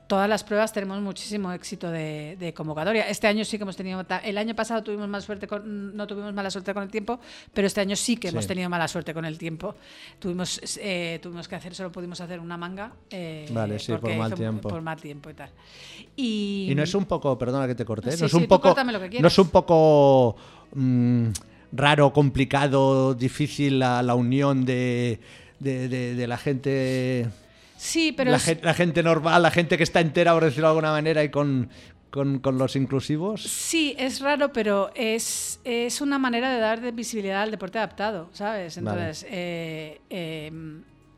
[0.07, 3.09] todas las pruebas tenemos muchísimo éxito de, de convocatoria.
[3.09, 6.35] Este año sí que hemos tenido, el año pasado tuvimos más suerte con, no tuvimos
[6.35, 7.19] mala suerte con el tiempo,
[7.55, 9.75] pero este año sí que hemos tenido mala suerte con el tiempo.
[10.19, 12.93] Tuvimos, eh, tuvimos que hacer, solo pudimos hacer una manga.
[13.11, 14.69] eh, Vale, sí, por mal tiempo.
[14.69, 15.51] Por mal tiempo y tal.
[16.17, 18.47] Y, Y no es un poco, perdona que te corté, Sí, no es sí, un
[18.47, 20.37] poco, córtame lo que no es un poco
[20.75, 21.27] mm,
[21.73, 25.21] raro, complicado, difícil la, la unión de,
[25.59, 27.29] de, de- de la gente,
[27.85, 30.69] Sí, pero la, es- gen- la gente normal, la gente que está entera, por decirlo
[30.69, 31.69] de alguna manera, y con,
[32.11, 33.43] con, con los inclusivos.
[33.43, 38.31] Sí, es raro, pero es, es una manera de dar de visibilidad al deporte adaptado,
[38.35, 38.77] ¿sabes?
[38.81, 39.01] Vale.
[39.01, 40.53] Entonces, eh, eh,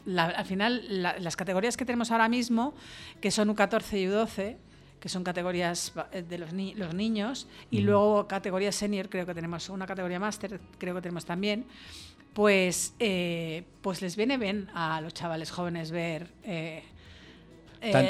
[0.07, 2.75] la- al final, la- las categorías que tenemos ahora mismo,
[3.21, 4.57] que son U14 y U12,
[5.01, 9.35] que son categorías eh, de los, ni- los niños, y luego categoría senior, creo que
[9.35, 11.67] tenemos una categoría máster, creo que tenemos también,
[12.35, 16.29] pues, eh, pues les viene bien a los chavales jóvenes ver...
[16.45, 16.83] eh,
[17.81, 18.07] eh, Tan-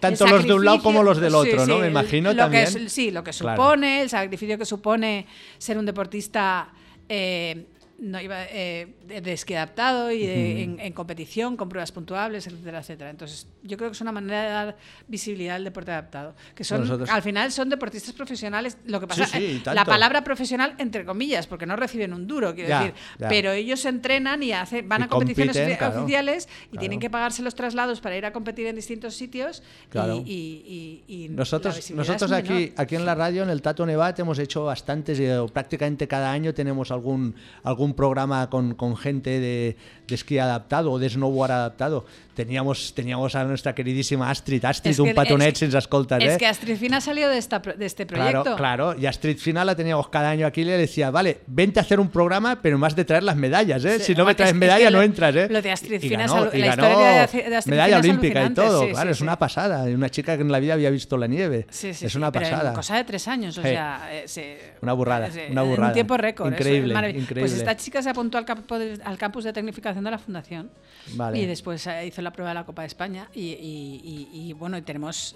[0.00, 1.74] tanto- los de un lado como los del sí, otro, ¿no?
[1.76, 2.64] sí, Me imagino lo que también.
[2.86, 3.62] es- sí, lo que Claro.
[3.62, 5.26] supone, el sacrificio que supone
[5.58, 6.68] ser un deportista
[7.08, 7.66] eh,
[7.98, 13.10] no iba, eh, y de- en, en competición, con pruebas puntuables, etcétera, etcétera.
[13.10, 14.76] Entonces, yo creo que es una manera de dar
[15.08, 16.34] visibilidad al deporte adaptado.
[16.54, 18.78] Que son, Nosotros- al final son deportistas profesionales.
[18.86, 22.26] Lo que pasa Sí, sí, eh, la palabra profesional, entre comillas, porque no reciben un
[22.26, 22.94] duro, quiero Ya, decir.
[23.18, 23.28] ya.
[23.28, 26.68] Pero ellos se entrenan y hacen, van Y a competiciones compiten, ofi- claro, oficiales y
[26.68, 26.80] claro.
[26.80, 29.62] tienen que pagarse los traslados para ir a competir en distintos sitios.
[29.86, 30.22] y- Claro.
[30.26, 32.70] Y, y- y la Nosotros, es nosotros aquí, menor.
[32.76, 36.52] aquí en la radio, en el Tato Nevat, hemos hecho bastantes, eh, prácticamente cada año
[36.54, 39.76] tenemos algún, algún programa con, con gente de,
[40.06, 42.04] de esquí adaptado o de snowboard adaptado.
[42.36, 46.34] Teníamos, teníamos a nuestra queridísima Astrid, Astrid, Es un que- patonet es- sin escoltas, Es
[46.34, 46.36] ¿eh?
[46.36, 48.42] que Astrid Fina salió de, esta, de este proyecto.
[48.42, 48.94] Claro, claro.
[49.00, 51.98] Y Astrid Final la teníamos cada año aquí y le decía, vale, vente a hacer
[51.98, 53.98] un programa, pero más de traer las medallas, ¿eh?
[53.98, 55.48] Sí, si no me traes es- es medalla, que no entras, ¿eh?
[55.50, 57.18] lo de Astrid Y Fina es ganó- y la ganó historia de-
[57.56, 59.90] Astrid medalla Fina es olímpica y todo, sí, claro, sí, es una pasada.
[59.90, 61.66] Y una chica que en la vida había visto la nieve.
[61.70, 62.74] Sí, sí, es una pero pasada.
[62.74, 65.88] cosa de tres años, o sea, eh, Una burrada, una burrada.
[65.88, 66.52] un tiempo récord.
[66.52, 67.40] es Increíble, increíble.
[67.40, 70.70] Pues esta chica se apuntó al, campo de- al campus de tecnificación de la Fundación
[71.14, 71.38] Vale.
[71.38, 74.52] y después eh, hizo la prueba de la Copa de España y, y- y- y,
[74.52, 75.34] bueno, y tenemos...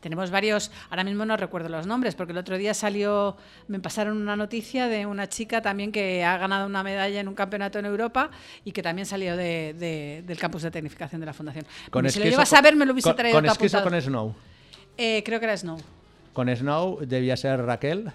[0.00, 3.36] Tenemos varios, ahora mismo no recuerdo los nombres, porque el otro día salió,
[3.66, 7.34] me pasaron una noticia de una chica también que ha ganado una medalla en un
[7.34, 8.30] campeonato en Europa
[8.64, 11.64] y que también salió de- de- del campus de tecnificación de la Fundación.
[11.66, 13.50] si lo esquís o llevas con- a ver, me lo hubiese con- traído ¿Con o
[13.50, 13.82] apuntado.
[13.90, 14.34] con snow?
[14.96, 15.78] Eh, creo que era Snow,
[16.32, 18.12] Con snow debía ser Raquel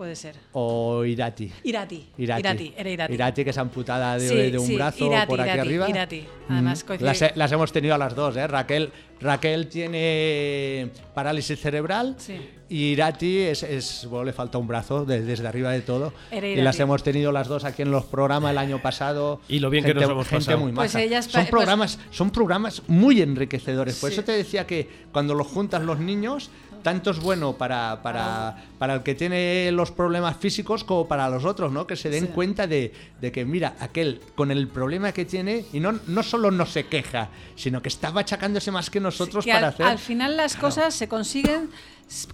[0.00, 0.34] puede ser.
[0.52, 1.52] o Irati.
[1.62, 2.06] Irati.
[2.16, 2.40] Irati.
[2.40, 3.44] Irati, era Irati.
[3.44, 5.90] que es amputada de, Sí, de un sí, brazo Irati, por aquí Irati, arriba.
[5.90, 6.24] Irati.
[6.48, 6.86] Además, Mm.
[6.88, 8.46] coincide- las, las hemos tenido a las dos, ¿eh?
[8.46, 12.34] Raquel, Raquel tiene parálisis cerebral Sí.
[12.70, 16.14] y Irati es, es- bueno, le falta un brazo de- desde arriba de todo.
[16.30, 16.64] Era Y Irati.
[16.64, 19.42] las hemos tenido las dos aquí en los programas el año pasado.
[19.50, 20.60] Y lo bien que Gente- nos hemos gente pasado.
[20.60, 23.96] muy Pues ellas son pues- programas, son programas muy enriquecedores.
[24.00, 24.14] Por Sí.
[24.14, 26.50] eso te decía que cuando los juntas los niños,
[26.82, 31.44] tanto es bueno para, para, para el que tiene los problemas físicos como para los
[31.44, 31.86] otros, ¿no?
[31.86, 32.32] Que se den Sí.
[32.34, 36.50] cuenta de, de que, mira, aquel con el problema que tiene, y no, no solo
[36.50, 39.86] no se queja, sino que está machacándose más que nosotros que para al, hacer.
[39.86, 41.70] al final las cosas se consiguen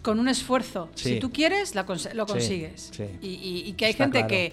[0.02, 0.88] con un esfuerzo.
[0.94, 1.14] Sí.
[1.14, 2.90] Si tú quieres, la cons- lo consigues.
[3.20, 4.28] Y, y- y que hay Está gente claro.
[4.28, 4.52] que,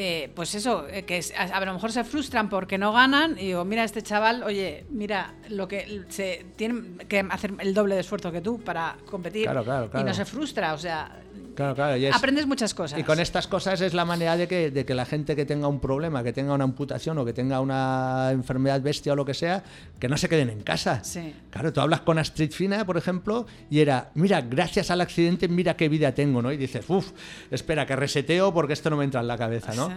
[0.00, 3.32] eh, pues eso, eh, que es- a, a lo mejor se frustran porque no ganan
[3.36, 7.96] y digo, mira, este chaval, oye, mira, lo que se tiene que hacer el doble
[7.96, 10.06] de esfuerzo que tú para competir Claro, claro, y claro.
[10.06, 11.20] no se frustra, o sea,
[11.58, 13.00] Claro, claro, y es- aprendes muchas cosas.
[13.00, 15.66] Y con estas cosas es la manera de que, de que la gente que tenga
[15.66, 19.34] un problema, que tenga una amputación o que tenga una enfermedad bestia o lo que
[19.34, 19.64] sea,
[19.98, 21.02] que no se queden en casa.
[21.02, 21.34] Sí.
[21.50, 25.76] Claro, tú hablas con Astrid Fina, por ejemplo, y era, mira, gracias al accidente, mira
[25.76, 26.52] qué vida tengo, ¿no?
[26.52, 27.10] Y dices, uff,
[27.50, 29.90] espera, que reseteo porque esto no me entra en la cabeza, ¿no?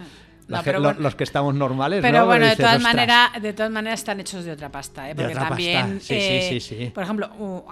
[0.48, 2.26] No, pero bueno- los que estamos normales, Pero ¿no?
[2.26, 5.14] bueno, de todas, maneras, de todas maneras están hechos de otra pasta, ¿eh?
[5.14, 6.92] De porque otra también, pasta, sí, eh, sí, sí.
[6.94, 7.64] por ejemplo, uh,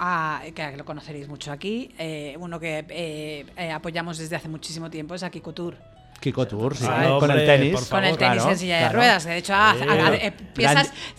[0.54, 5.16] que lo conoceréis mucho aquí, eh, uno que eh, eh, apoyamos desde hace muchísimo tiempo
[5.16, 5.78] es Aki Couture.
[6.20, 7.88] Kiko Tour, sí, Ah, con hombre, el tenis.
[7.88, 8.96] Con el tenis claro, en silla de claro.
[8.98, 9.86] ruedas, de hecho ah, Sí.
[10.22, 10.34] eh,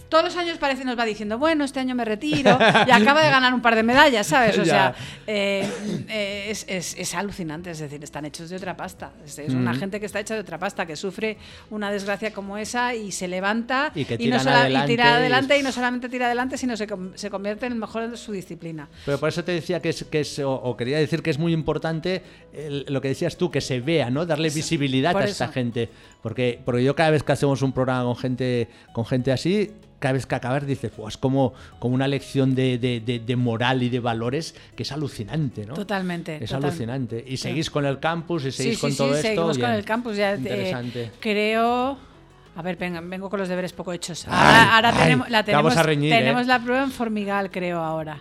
[0.09, 3.31] todos los años parece nos va diciendo, bueno, este año me retiro y acaba de
[3.31, 4.59] ganar un par de medallas, ¿sabes?
[4.59, 4.73] O Ya.
[4.73, 4.95] sea,
[5.27, 5.69] eh,
[6.09, 9.13] eh, es, es- es alucinante, es decir, están hechos de otra pasta.
[9.25, 9.77] Es, es una Mm.
[9.79, 11.39] gente que está hecha de otra pasta, que sufre
[11.71, 15.09] una desgracia como esa y se levanta Y que no tiran sola- adelante tira y-
[15.09, 18.33] adelante y no solamente tira adelante, sino se, se convierte en el mejor de su
[18.33, 18.89] disciplina.
[19.07, 21.39] Pero por eso te decía que es, que es o, o quería decir que es
[21.39, 22.23] muy importante
[22.53, 24.27] el- lo que decías tú, que se vea, ¿no?
[24.27, 25.53] Darle visibilidad por a esta eso.
[25.53, 25.89] gente.
[26.23, 30.13] Porque, porque yo cada vez que hacemos un programa con gente, con gente así, cada
[30.15, 33.83] vez que acabas dices, "Buah, es como, como una lección de, de- de- de moral
[33.83, 35.75] y de valores que es alucinante, ¿no?
[35.75, 36.37] Totalmente.
[36.43, 37.23] Es total- alucinante.
[37.27, 39.29] Y seguís con el campus y seguís sí, con sí, todo sí, esto.
[39.29, 39.79] seguimos con bien.
[39.79, 40.17] el campus.
[40.17, 41.11] Ya, eh, Interesante.
[41.21, 41.99] creo.
[42.57, 44.27] A ver, venga, vengo con los deberes poco hechos.
[44.27, 46.47] Ay, Ahora, ahora ay, tenemos, la tenemos, reñir, tenemos ¿eh?
[46.47, 48.21] la prueba en Formigal, creo, ahora.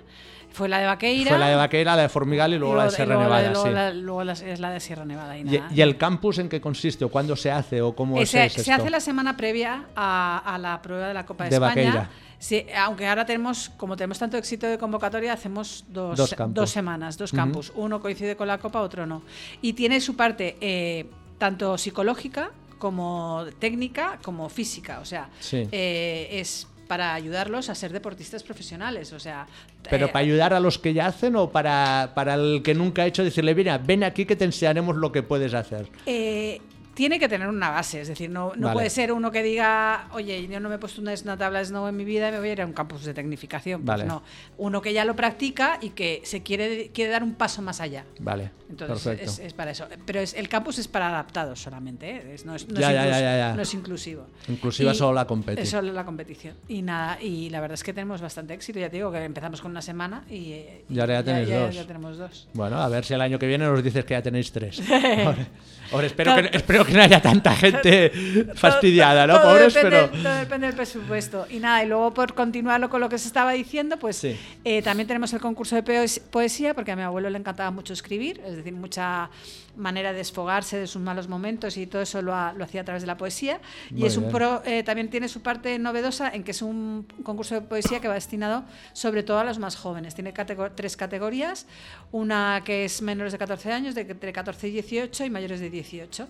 [0.60, 1.30] Fue la de Vaqueira.
[1.32, 3.50] Fue la de Vaquera, la de Formigal y luego, la de Sierra luego Nevada.
[3.52, 3.72] luego sí.
[3.72, 5.38] la- luego la- es la de Sierra Nevada.
[5.38, 5.70] Y, ¿Y, nada.
[5.74, 7.06] y el campus en qué consiste?
[7.06, 7.82] ¿O cuándo se hace?
[7.82, 8.74] ¿O cómo es, se, es se esto?
[8.74, 11.70] hace la semana previa a, a la prueba de la Copa de, De España.
[11.86, 12.10] Vaqueira.
[12.38, 16.18] Sí, aunque ahora tenemos, como tenemos tanto éxito de convocatoria, hacemos dos,
[16.50, 17.72] Dos semanas, dos campus.
[17.76, 19.24] Uno coincide con la Copa, otro no.
[19.62, 21.06] Y tiene su parte eh,
[21.38, 25.00] tanto psicológica como técnica, como física.
[25.02, 25.68] O sea, Sí.
[25.72, 29.14] eh, es para ayudarlos a ser deportistas profesionales.
[29.14, 29.46] O sea,
[29.92, 33.04] ¿Pero eh, para ayudar a los que ya hacen o para, para el que nunca
[33.04, 35.88] ha hecho decirle, mira, ven aquí que te enseñaremos lo que puedes hacer?
[36.08, 36.60] Eh,
[37.00, 38.74] tiene que tener una base, es decir, no, no Vale.
[38.74, 41.66] puede ser uno que diga, oye, yo no me he puesto una, una tabla de
[41.66, 43.84] snow en mi vida y me voy a ir a un campus de tecnificación.
[43.86, 44.04] Pues Vale.
[44.06, 44.22] no,
[44.58, 48.04] uno que ya lo practica y que se quiere, quiere dar un paso más allá.
[48.20, 49.32] Vale, Entonces perfecto.
[49.32, 49.88] es, es para eso.
[50.06, 52.34] Pero es, el campus es para adaptados solamente, ¿eh?
[52.34, 53.54] Es- no, es, no Ya, es ya, ya, inclus- ya, ya.
[53.56, 54.28] no es inclusivo.
[54.50, 55.62] Inclusiva Y- solo la competi.
[55.62, 56.56] Es solo la competición.
[56.68, 58.78] Y nada, y la verdad es que tenemos bastante éxito.
[58.78, 61.76] Ya te digo que empezamos con una semana y, Y ahora ya tenéis dos.
[61.76, 62.50] ya tenemos dos.
[62.54, 64.82] Bueno, a ver si el año que viene nos dices que ya tenéis tres.
[64.92, 65.48] Ahora,
[65.94, 68.12] ahora espero, que, espero que no haya tanta gente
[68.56, 69.40] fastidiada, ¿no?
[69.40, 70.24] Todo Pobres, depende, pero...
[70.24, 71.48] todo depende del presupuesto.
[71.50, 74.38] Y nada, y luego por continuarlo con lo que se estaba diciendo, pues Sí.
[74.64, 77.94] eh, también tenemos el concurso de poes- poesía, porque a mi abuelo le encantaba mucho
[77.94, 79.30] escribir, es decir, mucha
[79.78, 82.84] manera de desfogarse de sus malos momentos y todo eso lo, ha- lo hacía a
[82.84, 83.60] través de la poesía.
[83.96, 87.56] y es un pro- eh, también tiene su parte novedosa en que es un concurso
[87.56, 88.64] de poesía que va destinado
[88.94, 90.16] sobre todo a los más jóvenes.
[90.16, 90.34] Tiene
[90.76, 91.66] tres categorías,
[92.12, 95.70] una que es menores de 14 años, de entre 14 y 18 y mayores de
[95.70, 96.28] 18.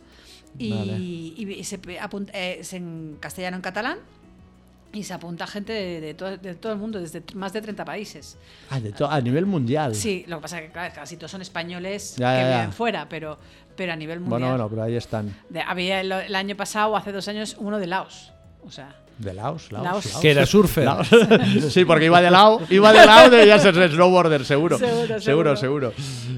[0.58, 0.94] Y, Vale.
[0.98, 4.00] y- y se apunta- eh, es en castellano en catalán
[4.92, 7.86] y se apunta gente de, de todo, de todo el mundo, desde más de 30
[7.86, 8.38] países.
[8.70, 9.94] Ah, de a nivel mundial.
[9.96, 12.58] Sí, lo que pasa es que claro, casi todos son españoles Ya, que ya, ya.
[12.58, 13.38] viven fuera, pero,
[13.76, 14.40] pero a nivel mundial.
[14.42, 15.36] Bueno, bueno, pero ahí están.
[15.50, 18.34] De- había el, el año pasado, o hace dos años, uno de Laos.
[18.64, 20.06] O sea, De Laos, Laos, Laos.
[20.06, 20.22] Laos.
[20.22, 20.86] Que era surfer.
[20.86, 21.10] Laos.
[21.70, 24.78] sí, porque iba de lado, iba de lado debía ser snowboarder, seguro.
[24.78, 25.58] Seguro, seguro.
[25.58, 25.92] seguro.
[25.92, 25.94] seguro.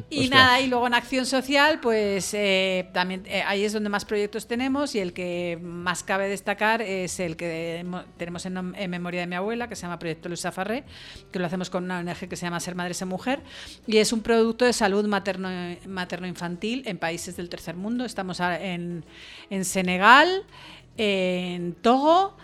[0.09, 0.29] Y Ostras.
[0.31, 4.47] nada, y luego en acción social, pues eh, también eh, ahí es donde más proyectos
[4.47, 7.85] tenemos y el que más cabe destacar es el que
[8.17, 10.83] tenemos en, memoria de mi abuela, que se llama Proyecto Luisa Farré,
[11.31, 13.41] que lo hacemos con una ONG que se llama Ser Madre, Ser Mujer,
[13.85, 18.05] y es un producto de salud materno- materno-infantil en países del tercer mundo.
[18.05, 19.05] Estamos en,
[19.51, 20.45] en Senegal,
[20.97, 22.35] en Togo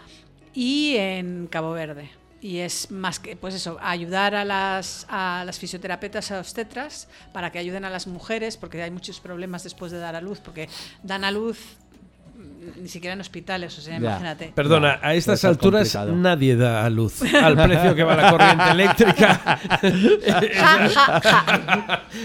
[0.57, 2.09] y en Cabo Verde.
[2.41, 7.51] Y es más que, pues eso, ayudar a las, a las fisioterapeutas, a obstetras, para
[7.51, 10.67] que ayuden a las mujeres, porque hay muchos problemas después de dar a luz, porque
[11.03, 11.77] dan a luz
[12.76, 14.09] ni siquiera en hospitales, o sea, Ya.
[14.09, 14.51] imagínate.
[14.53, 16.15] Perdona, a estas ser alturas complicado.
[16.22, 19.59] nadie da a luz al precio que va la corriente eléctrica.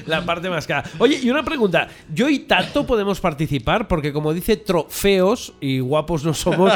[0.07, 0.85] La parte más cara.
[0.99, 1.89] Oye, y una pregunta.
[2.13, 3.89] ¿Yo y Tato podemos participar?
[3.89, 6.73] Porque como dice trofeos, y guapos no somos,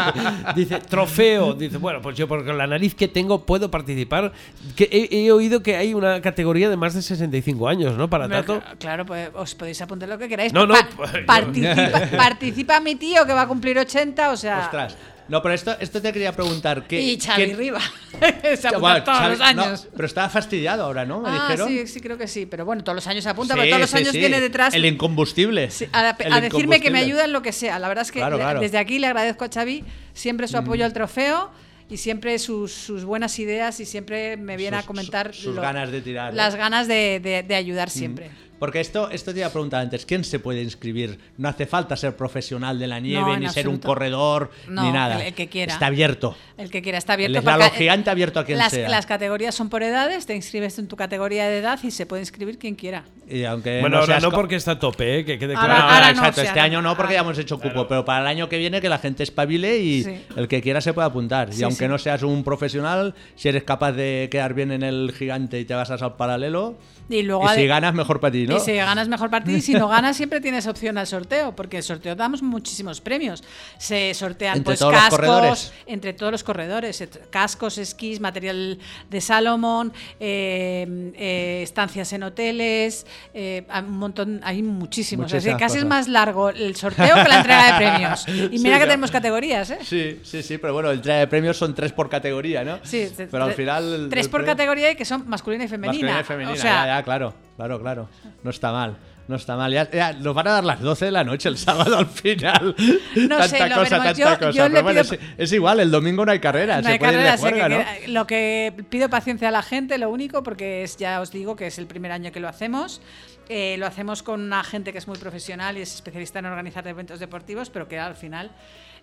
[0.56, 1.54] dice trofeo.
[1.54, 4.32] Dice, bueno, pues yo por la nariz que tengo puedo participar.
[4.76, 8.08] Que he, he oído que hay una categoría de más de 65 años, ¿no?
[8.08, 8.60] Para Tato.
[8.60, 10.52] cl- Claro, pues os podéis apuntar lo que queráis.
[10.52, 14.60] No, no, Pa- pues, participa, participa mi tío que va a cumplir 80, o sea.
[14.60, 14.96] Ostras.
[15.28, 16.88] No, pero esto, esto te quería preguntar.
[16.88, 17.80] ¿qué, y Xavi quién- Riva.
[18.58, 19.88] se apunta Bueno, todos Xavi- los no, años.
[19.94, 21.20] pero estaba fastidiado ahora, ¿no?
[21.20, 21.68] Me ah, dijeron.
[21.68, 22.46] sí, sí, creo que sí.
[22.46, 24.18] Pero bueno, todos los años se apunta, Sí, pero todos los sí, años sí.
[24.18, 24.74] viene detrás.
[24.74, 25.70] El incombustible.
[25.70, 26.98] Sí, a, El a decirme que me incombustible.
[27.00, 27.78] ayuda en lo que sea.
[27.78, 28.60] La verdad es que Claro, le- claro.
[28.60, 29.84] desde aquí le agradezco a Xavi
[30.14, 30.86] siempre su apoyo Mm.
[30.86, 31.50] al trofeo
[31.88, 35.62] y siempre sus, sus buenas ideas y siempre me viene Sus- a comentar sus lo-
[35.62, 36.36] ganas de tirar, ¿eh?
[36.36, 38.30] Las ganas de, de- de ayudar siempre.
[38.60, 41.18] Porque esto, esto te iba a preguntar antes, ¿quién se puede inscribir?
[41.38, 44.92] No hace falta ser profesional de la nieve, No, ni ser un corredor, No, ni
[44.92, 45.16] nada.
[45.20, 45.72] el- el que quiera.
[45.72, 46.36] Está abierto.
[46.58, 47.42] El que quiera está El abierto.
[47.50, 48.88] porque, eh, gigante abierto a quien las, sea.
[48.88, 52.22] las categorías son por edades, te inscribes en tu categoría de edad y se puede
[52.22, 53.02] inscribir quien quiera.
[53.28, 55.24] Y aunque Bueno, no ahora no porque está a tope, ¿eh?
[55.24, 55.82] que quede Ahora- claro.
[55.88, 57.88] No, ahora no, exacto, o sea, este no- año no porque ya hemos hecho cupo,
[57.88, 60.20] pero para el año que viene que la gente espabile y Sí.
[60.36, 61.50] el que quiera se puede apuntar.
[61.52, 61.88] Sí, y aunque sí.
[61.88, 65.72] no seas un profesional, si eres capaz de quedar bien en el gigante y te
[65.72, 66.76] vas al paralelo,
[67.10, 68.56] Y luego y si ganas, mejor para ti, ¿no?
[68.56, 71.78] Y si ganas mejor partido y si no ganas siempre tienes opción al sorteo, porque
[71.78, 73.42] el sorteo damos muchísimos premios.
[73.78, 75.72] Se sortean Entre pues todos los cascos corredores.
[75.86, 78.78] entre todos los corredores, cascos, esquís, material
[79.10, 85.26] de Salomon, eh, eh, estancias en hoteles, eh, hay un montón, hay muchísimos.
[85.26, 88.26] Es decir, Muchísimas casi es más largo el sorteo que la entrega de premios.
[88.50, 88.90] Y Sí, mira que ¿no?
[88.90, 89.78] tenemos categorías, ¿eh?
[89.82, 92.78] Sí, sí, sí, pero bueno, el entrega de premios son tres por categoría, ¿no?
[92.82, 94.06] Sí, pero al final.
[94.10, 96.12] tres por premio- categoría y que son masculina y femenina.
[96.14, 98.08] Masculina y femenina, O sea, ya, ya, claro, claro, claro.
[98.42, 98.96] No está mal.
[99.28, 99.72] No está mal.
[99.72, 102.74] Ya, ya, nos van a dar las 12 de la noche el sábado al final.
[103.14, 104.04] No tanta sé, lo cosa, veremos.
[104.04, 104.50] tanta Yo- cosa.
[104.50, 106.80] yo le Pero bueno, pido- es, es igual, el domingo no hay carrera.
[106.82, 108.12] No se puede ir de juerga, que ¿no?
[108.12, 111.68] lo que pido paciencia a la gente, lo único, porque es, ya os digo que
[111.68, 113.00] es el primer año que lo hacemos.
[113.48, 116.86] Eh, lo hacemos con una gente que es muy profesional y es especialista en organizar
[116.88, 118.50] eventos deportivos, pero que al final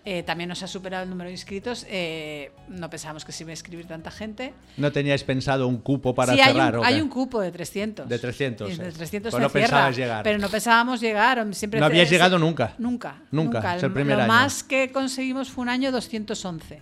[0.04, 1.84] eh, también nos ha superado el número de inscritos.
[1.88, 4.54] Eh, no pensábamos que se iba a inscribir tanta gente.
[4.76, 6.74] ¿No teníais pensado un cupo para sí, hay cerrar?
[6.74, 6.88] un, ¿o qué?
[6.88, 8.08] hay un cupo de 300.
[8.08, 8.92] De 300, Y de eh.
[8.92, 10.22] 300 Pues no cierra, pensabas llegar.
[10.24, 11.46] Pero no pensábamos llegar.
[11.54, 12.74] Siempre No habíais es- llegado nunca.
[12.78, 13.16] Nunca.
[13.30, 14.32] Nunca, es el primer Lo año.
[14.32, 16.80] más que conseguimos fue un año 211.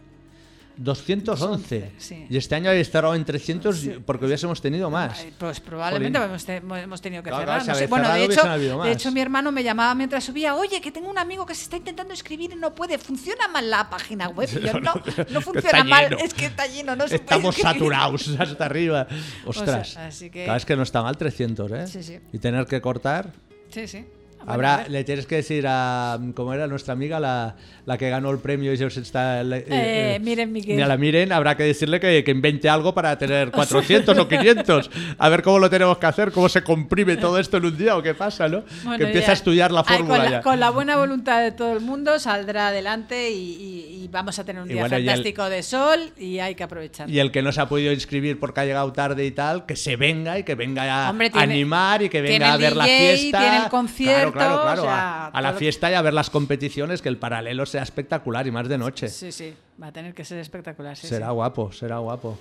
[0.76, 1.92] 211.
[1.98, 2.26] sí.
[2.28, 5.24] Y este año habéis cerrado en 300 porque hubiésemos tenido más.
[5.38, 7.62] Pues probablemente hemos, te- hemos tenido que Claro, cerrar.
[7.62, 7.86] claro, no sé.
[7.86, 11.18] Bueno, de hecho, de hecho, mi hermano me llamaba mientras subía, oye, que tengo un
[11.18, 14.48] amigo que se está intentando escribir y no puede, funciona mal la página web.
[14.52, 14.94] Y yo, no,
[15.30, 17.74] no funciona mal, es que está lleno, no se Estamos escribir".
[17.74, 19.06] saturados hasta arriba.
[19.44, 19.96] Ostras.
[19.96, 21.86] así que- Claro, es que no está mal 300, ¿eh?
[21.86, 22.18] Sí.
[22.32, 23.32] Y tener que cortar.
[23.70, 24.04] Sí, sí.
[24.46, 28.38] Habrá, le tienes que decir a, ¿cómo era nuestra amiga, la, la que ganó el
[28.38, 29.40] premio y se está...
[29.42, 30.76] eh, Eh, miren, Miguel.
[30.76, 34.90] Mira, la miren, habrá que decirle que, que invente algo para tener 400 o 500.
[35.18, 37.96] A ver cómo lo tenemos que hacer, cómo se comprime todo esto en un día
[37.96, 38.62] o qué pasa, ¿no?
[38.84, 39.32] Bueno, que empieza ya.
[39.32, 40.30] a estudiar la Ay, fórmula con, ya.
[40.30, 44.38] la, con la buena voluntad de todo el mundo saldrá adelante y, y- y vamos
[44.38, 47.10] a tener un día bueno, y el- fantástico de sol y hay que aprovechar.
[47.10, 49.74] Y el que no se ha podido inscribir porque ha llegado tarde y tal, que
[49.76, 52.84] se venga y que venga a Hombre, tiene- animar y que venga a ver la
[52.84, 53.38] DJ, fiesta.
[53.40, 54.82] tiene el concierto, Claro, claro, claro.
[54.82, 57.82] o sea, a, a la fiesta y a ver las competiciones, que el paralelo sea
[57.82, 59.08] espectacular y más de noche.
[59.08, 60.96] Sí, sí, va a tener que ser espectacular.
[60.96, 61.32] sí, será sí.
[61.32, 62.38] guapo, será guapo.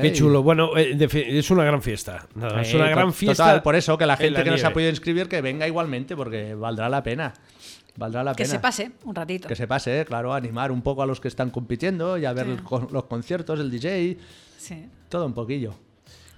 [0.00, 0.42] Qué chulo.
[0.42, 2.26] Bueno, eh, es una gran fiesta.
[2.34, 3.44] Nada, es una gran fiesta.
[3.44, 5.66] total, por eso que la en gente que no se ha podido inscribir que venga
[5.66, 7.32] igualmente porque valdrá la pena.
[7.96, 8.50] Valdrá la Que pena.
[8.54, 9.48] se pase un ratito.
[9.48, 12.46] Que se pase, claro, animar un poco a los que están compitiendo y a ver
[12.46, 12.62] Sí.
[12.90, 14.18] los conciertos, el DJ,
[14.58, 14.86] Sí.
[15.08, 15.74] todo un poquillo.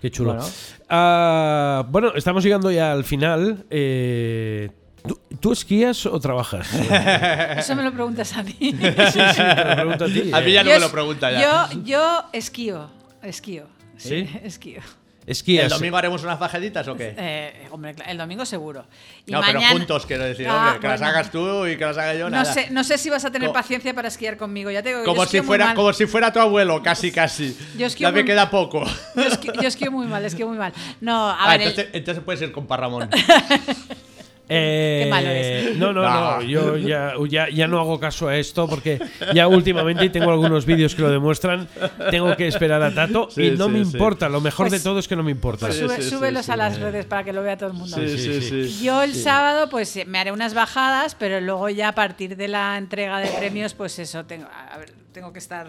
[0.00, 0.34] Qué chulo.
[0.34, 0.48] Bueno.
[0.88, 3.64] Ah, bueno, estamos llegando ya al final.
[3.70, 4.70] Eh,
[5.06, 6.68] ¿tú, tú esquías o trabajas?
[7.58, 8.54] Eso me lo preguntas a mí.
[8.58, 10.30] sí, sí, te lo pregunto a ti.
[10.32, 11.68] A mí ya no Yo me lo pregunta ya.
[11.70, 12.88] Yo, yo esquío,
[13.22, 13.66] esquío.
[13.96, 14.38] Sí, ¿Sí?
[14.44, 14.80] esquío.
[15.28, 15.64] Esquías.
[15.64, 17.14] ¿El domingo haremos unas bajaditas o qué?
[17.16, 18.86] Eh, hombre, cla- el domingo seguro.
[19.26, 21.98] Y no, pero juntos quiero decir, Ah, hombre, que las hagas tú y que las
[21.98, 22.24] haga yo.
[22.30, 22.52] No nada.
[22.52, 24.70] sé, no sé si vas a tener Co- paciencia para esquiar conmigo.
[24.70, 27.56] Ya te digo, Como si, fuera, como si fuera tu abuelo, casi, casi.
[27.76, 28.84] Yo esquío ya me muy- queda poco.
[29.14, 30.72] Yo esquío, yo esquío muy mal, esquío muy mal.
[31.00, 33.10] No, a Ah, ver, el- entonces, entonces puedes ir con Parramón.
[34.50, 35.76] Eh, Qué malo eres.
[35.76, 36.08] No, no, no.
[36.38, 36.42] No.
[36.42, 38.98] Yo ya, ya, ya no hago caso a esto porque
[39.34, 41.68] ya últimamente, y tengo algunos vídeos que lo demuestran,
[42.10, 43.90] tengo que esperar a Tato Sí, y no sí, me sí.
[43.92, 44.28] importa.
[44.28, 45.66] Lo mejor Pues- de todo es que no me importa.
[45.66, 47.96] pues sube- sí, súbelos sí, a las redes para que lo vea todo el mundo.
[47.96, 48.84] Sí, sí, sí.
[48.84, 52.48] Yo el sábado pues eh, me haré unas bajadas, pero luego ya a partir de
[52.48, 55.66] la entrega de premios, pues eso, tengo, a ver, tengo que estar,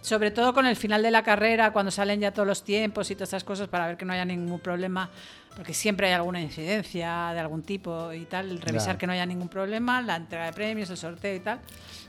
[0.00, 3.14] sobre todo con el final de la carrera, cuando salen ya todos los tiempos y
[3.14, 5.10] todas esas cosas, para ver que no haya ningún problema,
[5.56, 9.48] porque siempre hay alguna incidencia de algún tipo y tal, revisar que no haya ningún
[9.48, 11.60] problema, la entrega de premios, el sorteo y tal.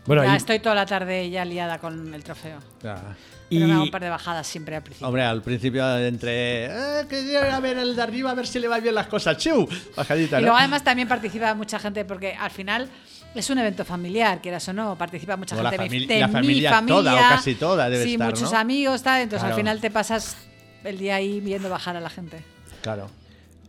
[0.05, 2.59] Bueno, ya y- estoy toda la tarde ya liada con el trofeo.
[2.81, 2.95] Pero
[3.67, 5.07] me hago Y- un par de bajadas siempre al principio.
[5.07, 6.65] Hombre, al principio entre.
[7.01, 9.35] Eh, que a ver el de arriba a ver si le va bien las cosas.
[9.37, 9.67] ¡Chiu!
[9.97, 10.45] Bajadita, Y ¿no?
[10.47, 12.87] luego además también participa mucha gente porque al final
[13.35, 16.19] es un evento familiar, quieras o no, participa mucha O gente de mi- famili- de,
[16.19, 18.57] la mi familia familia, toda, o casi toda debe sí, estar, muchos ¿no?
[18.59, 19.55] amigos, tal, entonces Claro.
[19.55, 20.35] al final te pasas
[20.83, 22.43] el día ahí viendo bajar a la gente.
[22.81, 23.09] Claro.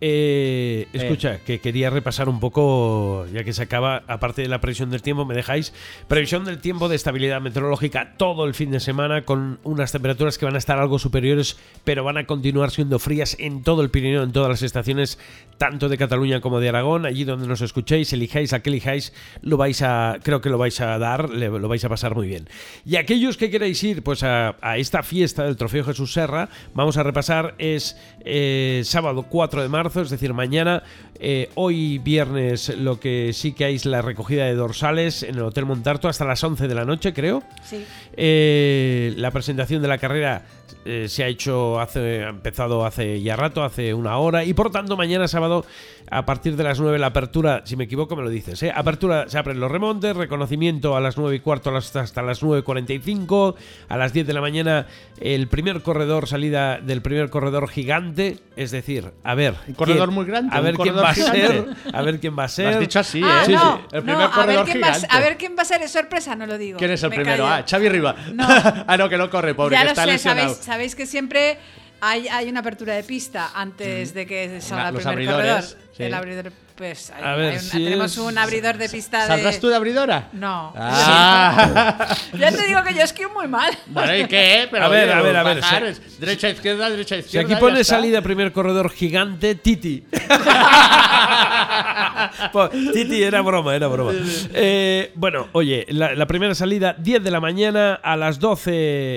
[0.05, 4.91] Eh, escucha, que quería repasar un poco, ya que se acaba, aparte de la previsión
[4.91, 5.73] del tiempo, me dejáis
[6.09, 10.45] previsión del tiempo de estabilidad meteorológica todo el fin de semana con unas temperaturas que
[10.45, 14.25] van a estar algo superiores, pero van a continuar siendo frías en todo el Pirineo,
[14.25, 15.21] en todas las estaciones,
[15.57, 19.57] tanto de Cataluña como de Aragón, allí donde nos escuchéis, elijáis a que elijáis, lo
[19.57, 22.49] vais a, creo que lo vais a dar, lo vais a pasar muy bien.
[22.85, 26.97] Y aquellos que queráis ir, pues a, a esta fiesta del Trofeo Jesús Serra, vamos
[26.97, 30.83] a repasar, es eh, sábado 4 de marzo, es decir, mañana,
[31.19, 35.43] eh, hoy viernes, lo que sí que hay es la recogida de dorsales en el
[35.43, 37.43] Hotel Montarto hasta las 11 de la noche, creo.
[37.63, 37.85] Sí.
[38.17, 40.45] Eh, la presentación de la carrera
[40.85, 44.71] eh, se ha hecho hace, ha empezado hace ya rato, hace una hora, y por
[44.71, 45.65] tanto mañana sábado
[46.13, 48.73] a partir de las 9 la apertura, si me equivoco me lo dices, ¿eh?
[48.75, 53.55] apertura se abren los remontes, reconocimiento a las 9 y cuarto hasta, hasta las 9.45,
[53.89, 54.87] a las 10 de la mañana
[55.21, 59.55] el primer corredor, salida del primer corredor gigante, es decir, a ver...
[59.69, 61.97] Un corredor quién- muy grande, A un ver quién corredor va a ser, gigante.
[61.97, 62.67] a ver quién va a Lo ser.
[62.69, 63.47] has dicho así, Ah, ¿eh?
[63.47, 63.83] Sí, no, sí.
[63.93, 65.17] El no, primer a ver, corredor quién va, a- gigante.
[65.17, 66.79] a ver quién va a ser, es sorpresa, no lo digo.
[66.79, 67.45] ¿Quién es el Me primero?
[67.45, 67.55] callo.
[67.63, 68.15] Ah, Xavi Riva.
[68.35, 68.45] No.
[68.87, 70.49] ah, no, que no corre, pobre, ya que lo está sé, lesionado.
[70.51, 71.59] sabéis, sabéis que siempre
[72.05, 75.95] hay, hay una apertura de pista antes de que salga el los primer abridores, corredor.
[75.97, 76.03] sí.
[76.03, 79.21] El abridor, pues hay- A ver, hay un- si tenemos es- un abridor de pista
[79.23, 79.27] de...
[79.29, 80.29] ¿Saldrás tú de abridora?
[80.33, 80.73] No.
[80.77, 82.17] Ah.
[82.39, 83.71] Ya te digo que yo esquío muy mal.
[83.87, 84.67] bueno, ¿y qué?
[84.71, 87.47] Pero A ver, oye, a ver, a ver, bajar es derecha, izquierda, derecha, Si izquierda.
[87.47, 87.95] aquí ya pone está.
[87.97, 90.05] salida primer corredor gigante, Titi.
[92.93, 94.13] Titi era broma, era broma.
[94.55, 98.71] Eh, bueno, oye, la, la primera salida, 10 de la mañana, a las 12,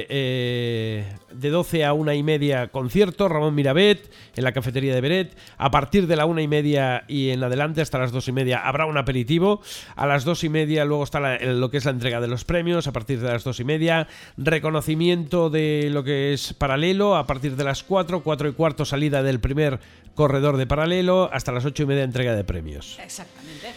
[0.10, 5.38] eh, de 12 a una y media, concierto, Ramón Mirabet, en la cafetería de Beret.
[5.58, 8.60] A partir de la una y media y en adelante, hasta las dos y media,
[8.60, 9.62] habrá un aperitivo.
[9.96, 12.44] A las dos y media, luego está la- lo que es la entrega de los
[12.46, 14.08] premios, a partir de las dos y media.
[14.38, 19.22] Reconocimiento de lo que es paralelo, a partir de las 4, 4 y cuarto, salida
[19.22, 19.80] del primer
[20.16, 22.98] corredor de paralelo, hasta las ocho y media, entrega de premios.
[23.04, 23.68] Exactamente.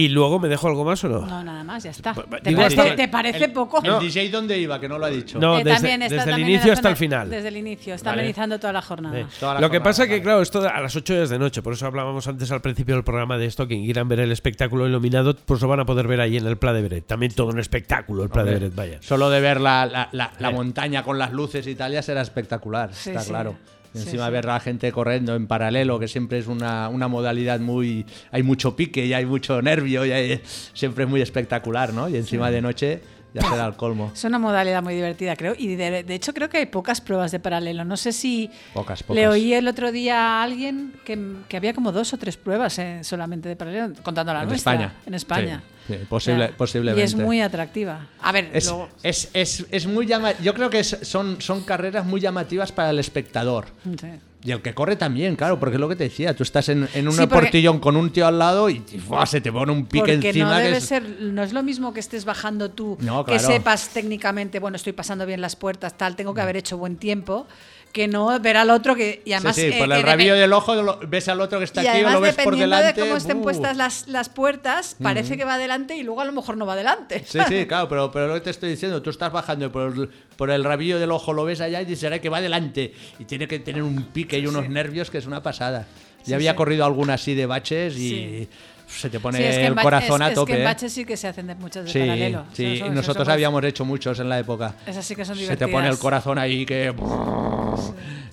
[0.00, 1.26] ¿Y luego me dejo algo más o no?
[1.26, 2.14] No, nada más, ya está.
[2.14, 3.82] ¿Te digo, parece, hasta- te parece el- poco?
[3.84, 4.80] ¿El DJ dónde iba?
[4.80, 5.38] Que no lo ha dicho.
[5.38, 7.28] No, Eh, desde, también está desde el inicio hasta el final.
[7.28, 8.22] Desde el inicio, está Vale.
[8.22, 9.18] amenizando toda la jornada.
[9.20, 10.22] Eh, Toda la Lo que pasa que, vale.
[10.22, 13.04] claro, esto a las 8 es de noche, por eso hablábamos antes al principio del
[13.04, 16.20] programa de esto, quien quieran ver el espectáculo iluminado, pues lo van a poder ver
[16.22, 17.06] ahí en el Pla de Beret.
[17.06, 18.98] También todo un espectáculo el Pla de Beret, vaya.
[19.02, 20.52] Solo de ver la, la- la- la Eh.
[20.54, 23.28] montaña con las luces y tal ya será espectacular, Sí, está sí.
[23.28, 23.56] claro.
[23.94, 24.32] Encima sí.
[24.32, 28.06] ver a la gente corriendo en paralelo, que siempre es una, una modalidad muy...
[28.30, 30.40] Hay mucho pique y hay mucho nervio y hay-
[30.74, 32.08] siempre es muy espectacular, ¿no?
[32.08, 33.02] Y encima de noche
[33.34, 34.10] ya será el colmo.
[34.14, 35.54] Es una modalidad muy divertida, creo.
[35.56, 37.84] Y de, de hecho creo que hay pocas pruebas de paralelo.
[37.84, 39.16] No sé si Pocas, pocas.
[39.20, 41.18] le oí el otro día a alguien que,
[41.48, 44.72] que había como dos o tres pruebas eh, solamente de paralelo, contando la En nuestra.
[44.72, 44.94] España.
[45.06, 45.62] En España.
[45.64, 47.00] Sí, sí, posible- posiblemente.
[47.00, 48.06] Y es muy atractiva.
[48.20, 48.88] A ver, Es, luego...
[49.02, 52.98] es, es, es muy llama- Yo creo que son, son carreras muy llamativas para el
[52.98, 53.66] espectador.
[54.00, 54.08] Sí.
[54.42, 56.34] Y el que corre también, claro, porque es lo que te decía.
[56.34, 59.42] Tú estás en, en un Sí, portillón con un tío al lado y, y, se
[59.42, 60.52] te pone un pique Porque encima.
[60.52, 63.32] no que debe es- ser, no es lo mismo que estés bajando tú, No, que
[63.36, 63.46] claro.
[63.48, 67.46] sepas técnicamente, bueno, estoy pasando bien las puertas, tal, tengo que haber hecho buen tiempo,
[67.92, 70.52] que no ver al otro que y además sí, sí, eh, por el rabillo del
[70.52, 72.92] ojo lo- ves al otro que está y aquí, además lo ves por delante.
[72.92, 76.32] de cómo estén puestas las, las puertas, parece que va adelante y luego a lo
[76.32, 77.24] mejor no va adelante.
[77.26, 80.08] Sí, sí, claro, pero, pero lo que te estoy diciendo, tú estás bajando por el,
[80.36, 82.92] por el rabillo del ojo lo ves allá y será que va adelante.
[83.18, 85.86] Y tiene que tener un pique y unos nervios que es una pasada.
[86.26, 88.46] Ya había corrido alguna así de baches y.
[88.90, 90.52] se te pone Sí, es que en el corazón es- a es tope.
[90.52, 90.64] que en ¿eh?
[90.64, 92.44] baches sí que se hacen de muchas de Sí, paralelo.
[92.52, 94.74] sí, Eso- y eso- nosotros eso- habíamos hecho muchos en la época.
[94.86, 95.98] Esas sí que son Se te pone el divertidas.
[95.98, 96.94] corazón ahí que...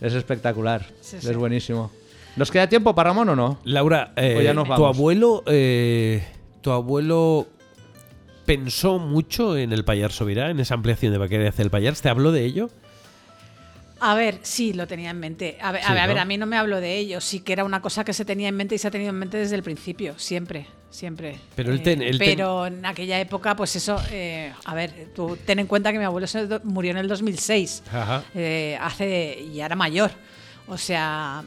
[0.01, 1.91] Es espectacular, Sí, es buenísimo.
[2.35, 3.59] ¿Nos queda tiempo para Ramón o no?
[3.63, 6.23] Laura, eh, O ya nos tu abuelo, eh,
[6.61, 7.47] tu abuelo
[8.45, 11.95] pensó mucho en el Payar Sobirá, en esa ampliación de Baqueria hacia el Payar.
[11.95, 12.69] ¿Te habló de ello?
[13.99, 15.57] A ver, sí, lo tenía en mente.
[15.61, 16.21] A ver, Sí, a, ver, a ver, ¿no?
[16.21, 17.19] a mí no me hablo de ello.
[17.21, 19.17] Sí que era una cosa que se tenía en mente y se ha tenido en
[19.19, 21.31] mente desde el principio, siempre, siempre.
[21.31, 25.09] Eh, Pero él ten- él ten- pero en aquella época, pues eso, eh, a ver,
[25.15, 26.27] tú ten en cuenta que mi abuelo
[26.63, 28.23] murió en el 2006, Ajá.
[28.35, 30.11] eh, hace y era mayor.
[30.67, 31.43] O sea,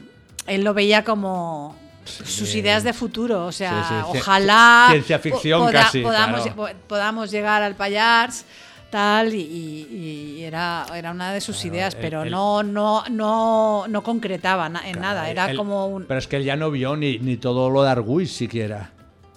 [0.47, 3.45] él lo veía como sus ideas de futuro.
[3.45, 6.55] O sea, Sí, sí, ojalá ciencia ficción po- casi, podamos, claro.
[6.55, 8.43] po- podamos llegar al Payars
[8.91, 14.03] tal y, era, era una de sus ideas, el- pero el- no, no, no, no
[14.03, 16.05] concretaba na- en nada, era como un...
[16.05, 18.91] Pero es que él ya no vio ni, ni todo lo de Argus siquiera.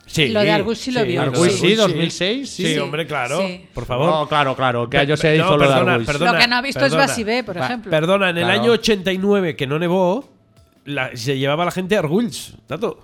[0.06, 1.58] Sí, Lo de Argus sí lo vio, Argus sí.
[1.58, 1.74] sí, Sí.
[1.76, 2.50] 2006.
[2.50, 3.38] Sí, Sí, hombre, claro.
[3.40, 3.64] Sí.
[3.72, 4.10] Por favor.
[4.10, 4.84] No, claro, claro.
[4.90, 6.06] ¿Qué Pe- año se hizo no, lo de perdona, Argus?
[6.06, 6.94] perdona, Lo que no ha visto es.
[6.94, 7.90] Basibé, por Pa- ejemplo.
[7.90, 8.60] Perdona, en el Claro.
[8.60, 10.28] año 89, que no nevó,
[10.84, 13.00] la- se llevaba la gente a Arguls, Tato.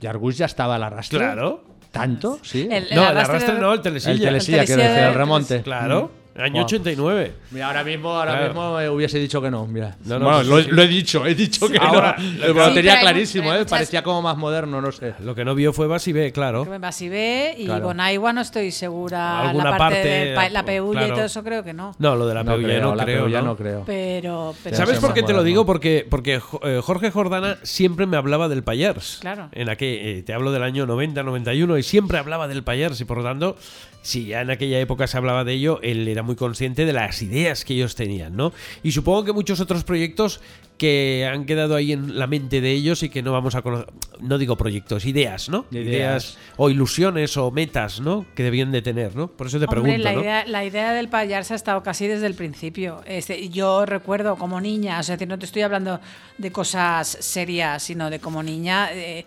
[0.00, 1.18] ¿Y Argus ya estaba al arrastre?
[1.18, 1.64] Claro.
[1.90, 2.38] ¿Tanto?
[2.42, 2.68] Sí.
[2.70, 4.12] El- no, el arrastre no, el telesilla.
[4.12, 5.62] El telesilla, El quiero telesilla decir, de- el remonte.
[5.62, 6.64] Claro, año Wow.
[6.64, 7.32] 89.
[7.50, 8.46] Mira, ahora mismo, ahora Claro.
[8.48, 9.66] mismo eh, hubiese dicho que no.
[9.66, 9.96] Mira.
[10.04, 10.68] No, no, bueno, sí, lo, sí.
[10.70, 12.48] lo he dicho, he dicho que Ahora, no.
[12.54, 13.58] lo tenía hay clarísimo, hay ¿eh?
[13.60, 15.14] muchas- Parecía como más moderno, no sé.
[15.20, 16.64] Lo que no vio fue Basibé, claro.
[16.80, 17.86] Basibé y Claro.
[17.86, 19.40] Bonaigua no estoy segura.
[19.48, 21.94] Alguna la parte, parte, de pa- la Peulla y todo eso creo que no.
[21.98, 23.24] No, lo de la No Peulla creo, no la creo.
[23.24, 23.46] Peulla ¿no?
[23.46, 23.82] no creo.
[23.86, 25.44] Pero, pero ¿Sabes Sí, por qué te lo moderno.
[25.46, 25.66] digo?
[25.66, 29.18] Porque, porque Jo- eh, Jorge Jordana siempre me hablaba del Payers.
[29.20, 29.48] Claro.
[29.52, 33.00] En aquel, eh, te hablo del año 90, 91, y siempre hablaba del Payers.
[33.00, 33.56] Y por lo tanto,
[34.02, 37.22] si ya en aquella época se hablaba de ello, él era muy consciente de las
[37.22, 38.52] ideas que ellos tenían, ¿no?
[38.82, 40.40] Y supongo que muchos otros proyectos
[40.80, 43.88] que han quedado ahí en la mente de ellos y que no vamos a conocer.
[44.20, 45.66] No digo proyectos, ideas, ¿no?
[45.70, 46.38] Ideas.
[46.56, 48.24] o ilusiones o metas, ¿no?
[48.34, 49.28] Que debían de tener, ¿no?
[49.28, 50.20] Por eso te Hombre, pregunto, la, ¿no?
[50.22, 53.02] idea, la idea del payarse ha estado casi desde el principio.
[53.04, 56.00] Este, yo recuerdo como niña, o sea, no te estoy hablando
[56.38, 59.26] de cosas serias, sino de como niña, eh,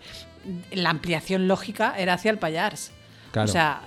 [0.72, 2.90] la ampliación lógica era hacia el payars.
[3.30, 3.48] Claro.
[3.48, 3.80] O sea,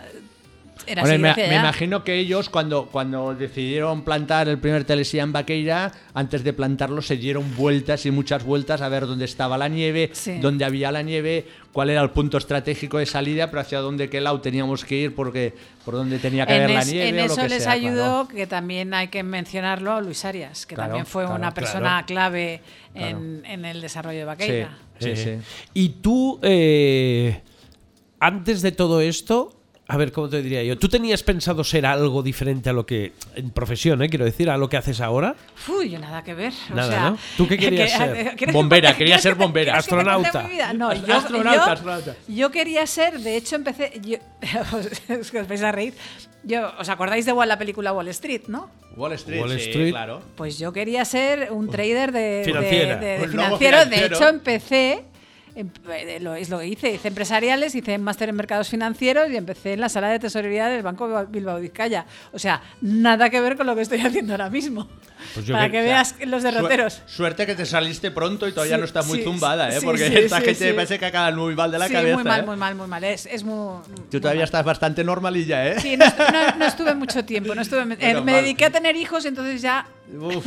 [0.86, 5.32] era Hombre, así me, imagino que ellos cuando, cuando decidieron plantar el primer telesilla en
[5.34, 9.68] Baqueira, antes de plantarlo se dieron vueltas y muchas vueltas a ver dónde estaba la
[9.68, 10.38] nieve, Sí.
[10.40, 14.22] dónde había la nieve, cuál era el punto estratégico de salida, pero hacia dónde qué
[14.22, 15.54] lado teníamos que ir porque
[15.86, 17.72] por dónde tenía que En, haber la nieve en o lo eso que les sea,
[17.72, 18.28] ayudó, claro.
[18.30, 21.56] que también hay que mencionarlo, Luis Arias, que Claro, también fue claro, una claro.
[21.56, 22.62] persona clave
[22.94, 24.78] en, en el desarrollo de Baqueira.
[25.00, 25.70] Sí, Eh, sí.
[25.76, 27.42] Y tú, eh,
[28.20, 29.57] antes de todo esto,
[29.90, 30.78] a ver, ¿cómo te diría yo?
[30.78, 34.58] ¿Tú tenías pensado ser algo diferente a lo que, en profesión, eh, quiero decir, a
[34.58, 35.36] lo que haces ahora?
[35.70, 36.52] Uy, nada que ver.
[36.72, 37.18] o Nada, sea, ¿no?
[37.38, 38.14] ¿Tú qué querías que- ser?
[38.36, 39.78] ¿quieres que- Bombera, quería ser ¿quieres que- bombera.
[39.78, 40.48] Astronauta.
[40.76, 42.16] No, yo, Astronauta, yo- astronauta.
[42.28, 44.18] yo quería ser, de hecho empecé, yo,
[45.10, 45.94] es que os vais a reír,
[46.44, 48.70] yo, ¿os acordáis de Wall- la película Wall Street, no?
[48.98, 49.92] Wall Street, Wall sí, Street.
[49.92, 50.22] claro.
[50.36, 53.86] Pues yo quería ser un trader de, financiero.
[53.86, 55.04] De hecho, empecé,
[56.36, 59.90] es lo que hice, hice empresariales, hice máster en mercados financieros y empecé en la
[59.90, 62.06] sala de tesorería del Banco Bilbao Vizcaya.
[62.34, 64.88] O sea, nada que ver con lo que estoy haciendo ahora mismo.
[65.34, 67.02] Pues Para que- que O sea, veas los derroteros.
[67.08, 69.80] Suer- Suerte que te saliste pronto y todavía Sí, no estás muy sí, zumbada, ¿eh?
[69.80, 72.16] sí, Porque esta gente parece que acaba muy mal de la sí, cabeza.
[72.16, 72.46] muy mal, ¿eh?
[72.46, 73.04] muy mal, muy mal.
[73.04, 73.82] Es, es muy.
[74.12, 75.80] Tú todavía estás bastante normalilla, ¿eh?
[75.80, 77.56] Sí, no, no- no estuve mucho tiempo.
[77.56, 78.36] No estuve, eh, me mal.
[78.44, 79.88] dediqué a tener hijos entonces ya
[80.20, 80.46] Uf,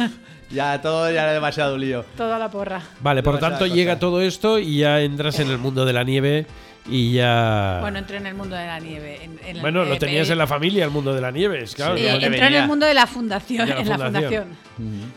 [0.50, 2.04] ya todo ya era demasiado lío.
[2.16, 2.80] toda la porra.
[3.00, 3.74] Vale, por lo tanto cosa.
[3.74, 6.46] llega todo esto y ya entras en el mundo de la nieve
[6.88, 7.78] y ya...
[7.82, 9.20] Bueno, entré en el mundo de la nieve.
[9.22, 11.74] En, en la- Bueno, lo tenías en la familia, el mundo de la nieve, es
[11.74, 11.96] claro.
[11.96, 14.44] entré en el mundo de la fundación, De la en la fundación.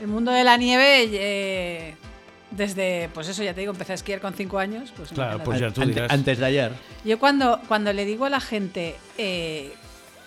[0.02, 1.96] El mundo de la nieve, eh,
[2.52, 4.92] desde, pues eso, ya te digo, empecé a esquiar con cinco años.
[4.96, 6.12] Pues Claro, pues ya tú dirás.
[6.12, 6.72] antes de ayer.
[7.06, 9.74] Yo cuando, cuando le digo a la gente eh,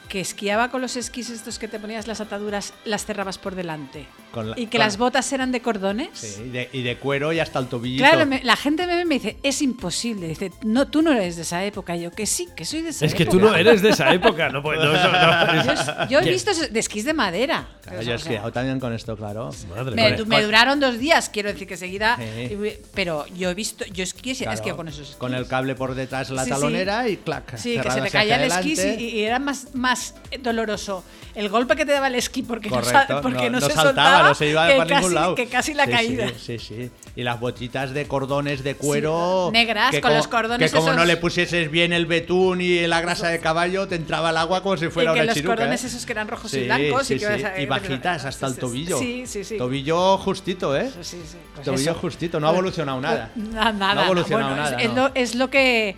[0.08, 4.06] que esquiaba con los esquís estos que te ponías las ataduras, las cerrabas por delante.
[4.32, 6.10] Con la- y que con- las botas eran de cordones.
[6.12, 8.04] Sí, y de, y de cuero y hasta el tobillito.
[8.04, 10.28] Claro, me- la gente me ve y me dice, es imposible.
[10.28, 11.96] Dice, no, tú no eres de esa época.
[11.96, 13.38] Y yo, que sí, que soy de esa Es que época.
[13.38, 14.84] tú no eres de esa época, no puedes.
[14.84, 15.16] no, eso no-
[15.64, 17.68] Yo, es- yo he visto de esquís de madera.
[17.82, 19.50] Claro, yo he esquiado también con esto, claro.
[19.94, 22.16] me, Con- me duraron dos días, quiero decir que seguida.
[22.18, 22.56] Sí.
[22.94, 25.16] Pero yo he visto, yo esquí, Claro, esquiado con esos esquís.
[25.16, 26.54] Con el cable por detrás la Sí, sí.
[26.54, 27.56] talonera y clac.
[27.56, 29.95] Sí, que se te hacia caía el esquí y, y era más, más
[30.40, 33.66] doloroso el golpe que te daba el esquí porque, no, Correcto, sa- porque no, no
[33.66, 35.34] se saltaba, soltaba no se iba que, para casi, ningún lado.
[35.34, 36.28] que casi la Sí, caída.
[36.28, 36.90] Sí, sí, sí.
[37.14, 39.50] Y las botitas de cordones de cuero.
[39.52, 42.62] negras, que con como- los cordones Que como no esos- le pusieses bien el betún
[42.62, 45.26] y la grasa de caballo, te entraba el agua como si fuera y que una
[45.26, 45.56] los chiruca.
[45.56, 45.86] cordones ¿eh?
[45.88, 47.44] esos que eran rojos Sí, y blancos sí, y que sí.
[47.44, 48.98] a- Y bajitas hasta el sí, sí, tobillo.
[48.98, 49.58] Sí, sí, sí.
[49.58, 50.90] Tobillo justito, ¿eh?
[51.02, 51.36] Sí, sí.
[51.54, 52.00] Pues Tobillo eso.
[52.00, 53.30] justito, no ha evolucionado nada.
[53.36, 53.94] Nada, nada.
[53.94, 54.80] No ha evolucionado Bueno, nada.
[54.82, 54.94] Es, no.
[55.08, 55.96] lo, es lo que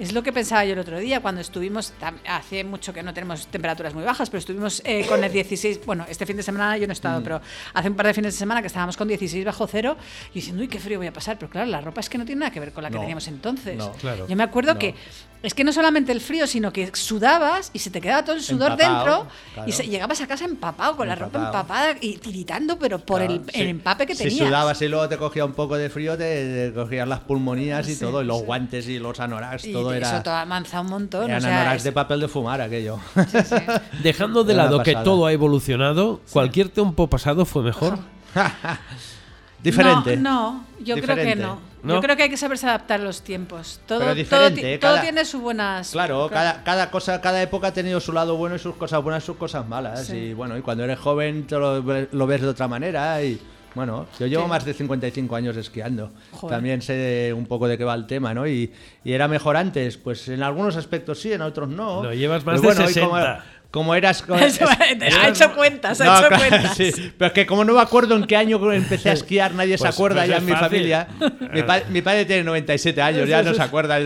[0.00, 1.92] es lo que pensaba yo el otro día cuando estuvimos
[2.26, 6.06] hace mucho que no tenemos temperaturas muy bajas, pero estuvimos eh, con el 16, bueno,
[6.08, 7.22] este fin de semana yo no he estado, Mm.
[7.22, 7.40] pero
[7.74, 9.96] hace un par de fines de semana que estábamos con 16 bajo cero
[10.32, 12.24] y diciendo, uy, qué frío voy a pasar, pero claro, la ropa es que no
[12.24, 13.00] tiene nada que ver con la que No.
[13.02, 13.76] teníamos entonces.
[13.76, 14.26] No, claro.
[14.26, 14.78] Yo me acuerdo No.
[14.78, 14.94] que
[15.42, 18.42] es que no solamente el frío, sino que sudabas y se te quedaba todo el
[18.42, 19.68] sudor Empapado, dentro claro.
[19.68, 23.28] y se- llegabas a casa empapado, con la ropa empapada y tiritando, pero por el,
[23.40, 23.68] Claro, el sí.
[23.70, 24.46] empape que si tenías.
[24.48, 27.94] sudabas y luego te cogía un poco de frío, te, te cogías las pulmonías y
[27.94, 28.44] Sí, todo, y los sí.
[28.44, 30.38] guantes y los anoraks, Y todo eso era.
[30.38, 31.24] ha avanzado un montón.
[31.24, 32.98] Eran o sea, anoraks es- de papel de fumar aquello.
[34.02, 37.98] Dejando de lado que todo ha evolucionado, ¿cualquier tiempo pasado fue mejor?
[39.62, 40.16] Diferente.
[40.16, 41.69] No, no, yo creo que no.
[41.82, 41.94] ¿No?
[41.94, 43.80] Yo creo que hay que saberse adaptar los tiempos.
[43.86, 44.78] Todo, Pero diferente, ¿eh?
[44.78, 45.90] todo Cada- tiene sus buenas.
[45.90, 49.22] Claro, cada, cada cosa, cada época ha tenido su lado bueno y sus cosas buenas
[49.22, 50.06] y sus cosas malas.
[50.06, 50.16] Sí.
[50.16, 53.22] Y bueno, y cuando eres joven te lo, ve- lo ves de otra manera.
[53.22, 53.40] Y
[53.74, 54.48] bueno, yo llevo Sí.
[54.50, 56.10] más de 55 años esquiando.
[56.32, 56.56] Joder.
[56.56, 58.46] También sé un poco de qué va el tema, ¿no?
[58.46, 58.72] Y,
[59.04, 62.02] y era mejor antes, pues en algunos aspectos sí, en otros no.
[62.02, 63.44] No, llevas más Pero de y como- 60.
[63.70, 64.22] Como eras.
[64.26, 66.76] como- Eso, ha hecho cuentas, ha No, hecho claro, cuentas.
[66.76, 66.92] sí.
[67.16, 69.84] Pero es que como no me acuerdo en qué año empecé a esquiar, nadie se
[69.84, 70.68] Pues- acuerda pues ya es en mi fácil.
[70.68, 71.08] familia.
[71.52, 73.98] Mi, pa- mi padre tiene 97 años, ya no se acuerda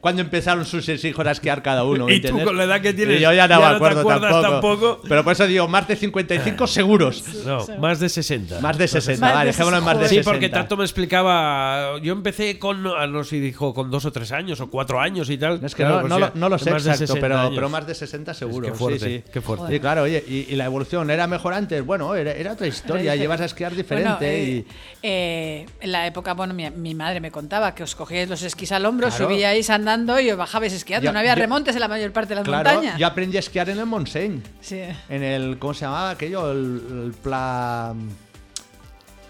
[0.00, 2.04] cuando empezaron sus seis hijos a esquiar cada uno.
[2.06, 2.46] ¿me Y tú entiendes?
[2.46, 4.30] con la edad que tienes, Y yo ya no ya me no te acuerdo acuerdas
[4.42, 4.50] tampoco.
[4.52, 5.08] tampoco.
[5.08, 7.24] Pero por eso digo, más de 55 seguros.
[7.46, 8.60] No, más de 60.
[8.60, 10.30] Más de 60, Más vale, dejémoslo en más de Sí, 60.
[10.30, 11.98] porque tanto me explicaba.
[12.02, 15.30] Yo empecé con, no sé si dijo, con dos o tres años o cuatro años
[15.30, 15.60] y tal.
[15.64, 17.50] Es que Claro, no, pues no, lo- no lo sé más de exacto, 60 pero,
[17.54, 18.66] pero más de 60 seguro.
[18.68, 19.24] Qué fuerte, sí, sí.
[19.32, 19.66] qué fuerte.
[19.72, 21.84] Sí, claro, oye, y, y la evolución, ¿era mejor antes?
[21.84, 24.66] Bueno, era, era otra historia, llevas a esquiar diferente Bueno, eh, y...
[25.02, 28.72] eh, en la época, bueno, mi, mi madre me contaba que os cogíais los esquís
[28.72, 29.26] al hombro, Claro.
[29.26, 31.04] subíais andando y os bajabais esquiando.
[31.06, 32.98] Yo- no había yo- remontes en la mayor parte de las Claro, montañas.
[32.98, 34.42] yo aprendí a esquiar en el Montseny.
[34.60, 34.80] Sí.
[35.08, 36.50] En el, ¿cómo se llamaba aquello?
[36.52, 38.08] El, el plan...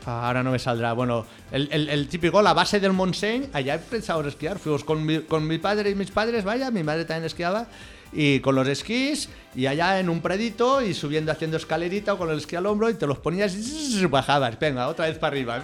[0.07, 0.95] Ah, Ahora no me saldrá.
[0.95, 4.59] Bueno, el, el- el típico, la base del Montseny, allá empezamos a esquiar.
[4.59, 7.66] Fuimos con mi, con mi padre y mis padres, vaya, mi madre también esquiaba.
[8.13, 12.29] Y con los esquís, y allá en un predito, y subiendo haciendo escalerita o con
[12.31, 14.59] el esquí al hombro, y te los ponías y bajabas.
[14.59, 15.63] Venga, otra vez para arriba.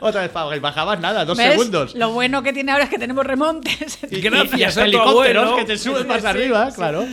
[0.00, 0.56] Otra vez para abajo.
[0.56, 1.50] Y bajabas nada, dos ¿Ves?
[1.50, 1.94] segundos.
[1.96, 3.98] Lo bueno que tiene ahora es que tenemos remontes.
[4.12, 6.76] Y gracias a helicópteros que te subes Sí, más sí, arriba, sí.
[6.76, 7.04] claro.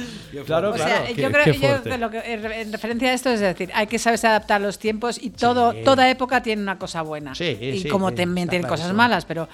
[0.45, 0.77] Claro, O claro.
[0.77, 1.53] sea, Qué- yo creo qué
[1.89, 4.61] yo lo que en re- en referencia a esto es decir, hay que saberse adaptar
[4.61, 7.33] a los tiempos y todo toda época tiene una cosa buena.
[7.33, 8.97] Sí, y sí, como sí, también tiene cosas clarísimo.
[8.97, 9.49] malas, pero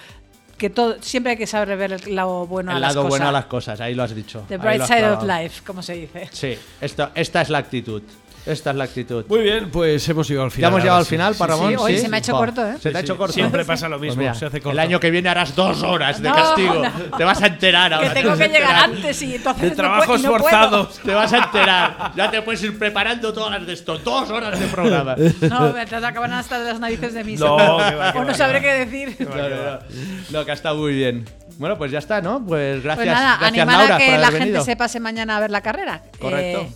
[0.56, 3.18] que todo siempre hay que saber ver el lado bueno a el las lado cosas.
[3.18, 4.44] bueno a las cosas, ahí lo has dicho.
[4.48, 6.28] The bright side of life, como se dice.
[6.32, 8.02] Sí, esto, esta es la actitud.
[8.46, 9.24] Esta es la actitud.
[9.28, 10.62] Muy bien, pues hemos llegado al final.
[10.62, 11.58] Ya hemos llegado al final, Sí, para sí.
[11.58, 11.72] Ramón.
[11.72, 12.00] Sí, hoy ¿sí?
[12.02, 12.74] se me ha hecho corto, ¿eh?
[12.80, 13.32] Se te ha Sí, hecho corto.
[13.32, 14.70] Siempre pasa lo Pues mismo, mira, se hace corto.
[14.70, 16.74] El año que viene harás dos horas de No, castigo.
[16.74, 17.16] no.
[17.18, 18.08] Te vas a enterar ahora.
[18.08, 20.98] que te tengo que llegar antes y entonces De trabajos no forzados.
[21.00, 22.12] Te vas a enterar.
[22.14, 23.98] Ya te puedes ir preparando todas de esto.
[23.98, 25.16] Dos horas de programa.
[25.40, 27.34] No, me te acaban hasta las narices de mí.
[27.36, 27.64] No, que
[27.96, 28.62] va, que o va, no que sabré va.
[28.62, 29.28] qué decir.
[30.30, 31.24] No, que ha estado muy bien.
[31.58, 32.44] Bueno, pues ya está, ¿no?
[32.46, 35.40] Pues gracias, Pues nada, gracias animar Laura a que la gente se pase mañana a
[35.40, 36.02] ver la carrera.
[36.20, 36.60] Correcto.
[36.62, 36.72] eh,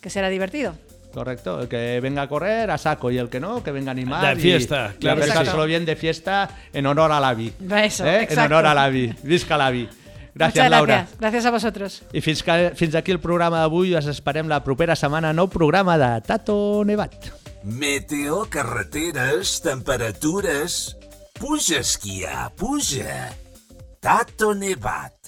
[0.00, 0.74] que será divertido.
[1.12, 3.92] Correcto, el que venga a correr a saco y el que no, que venga a
[3.92, 4.34] animar.
[4.34, 5.36] De y- fiesta, y claro a que sí.
[5.36, 7.52] pasárselo bien de fiesta en honor a la vi.
[7.84, 8.26] Eso, ¿Eh?
[8.30, 9.14] En honor a la vi.
[9.22, 9.88] Visca la vi.
[10.34, 10.94] Gràcies, Muchas Laura.
[10.96, 11.18] gracias.
[11.20, 12.02] Gracias a vosotros.
[12.14, 13.94] I fins, que, fins aquí el programa d'avui.
[13.94, 15.34] Us esperem la propera setmana.
[15.36, 17.12] Nou programa de Tato Nevat.
[17.64, 20.96] Meteo, carreteres, temperatures...
[21.38, 23.32] Puja a esquiar, puja.
[24.00, 25.21] Tato Nevat.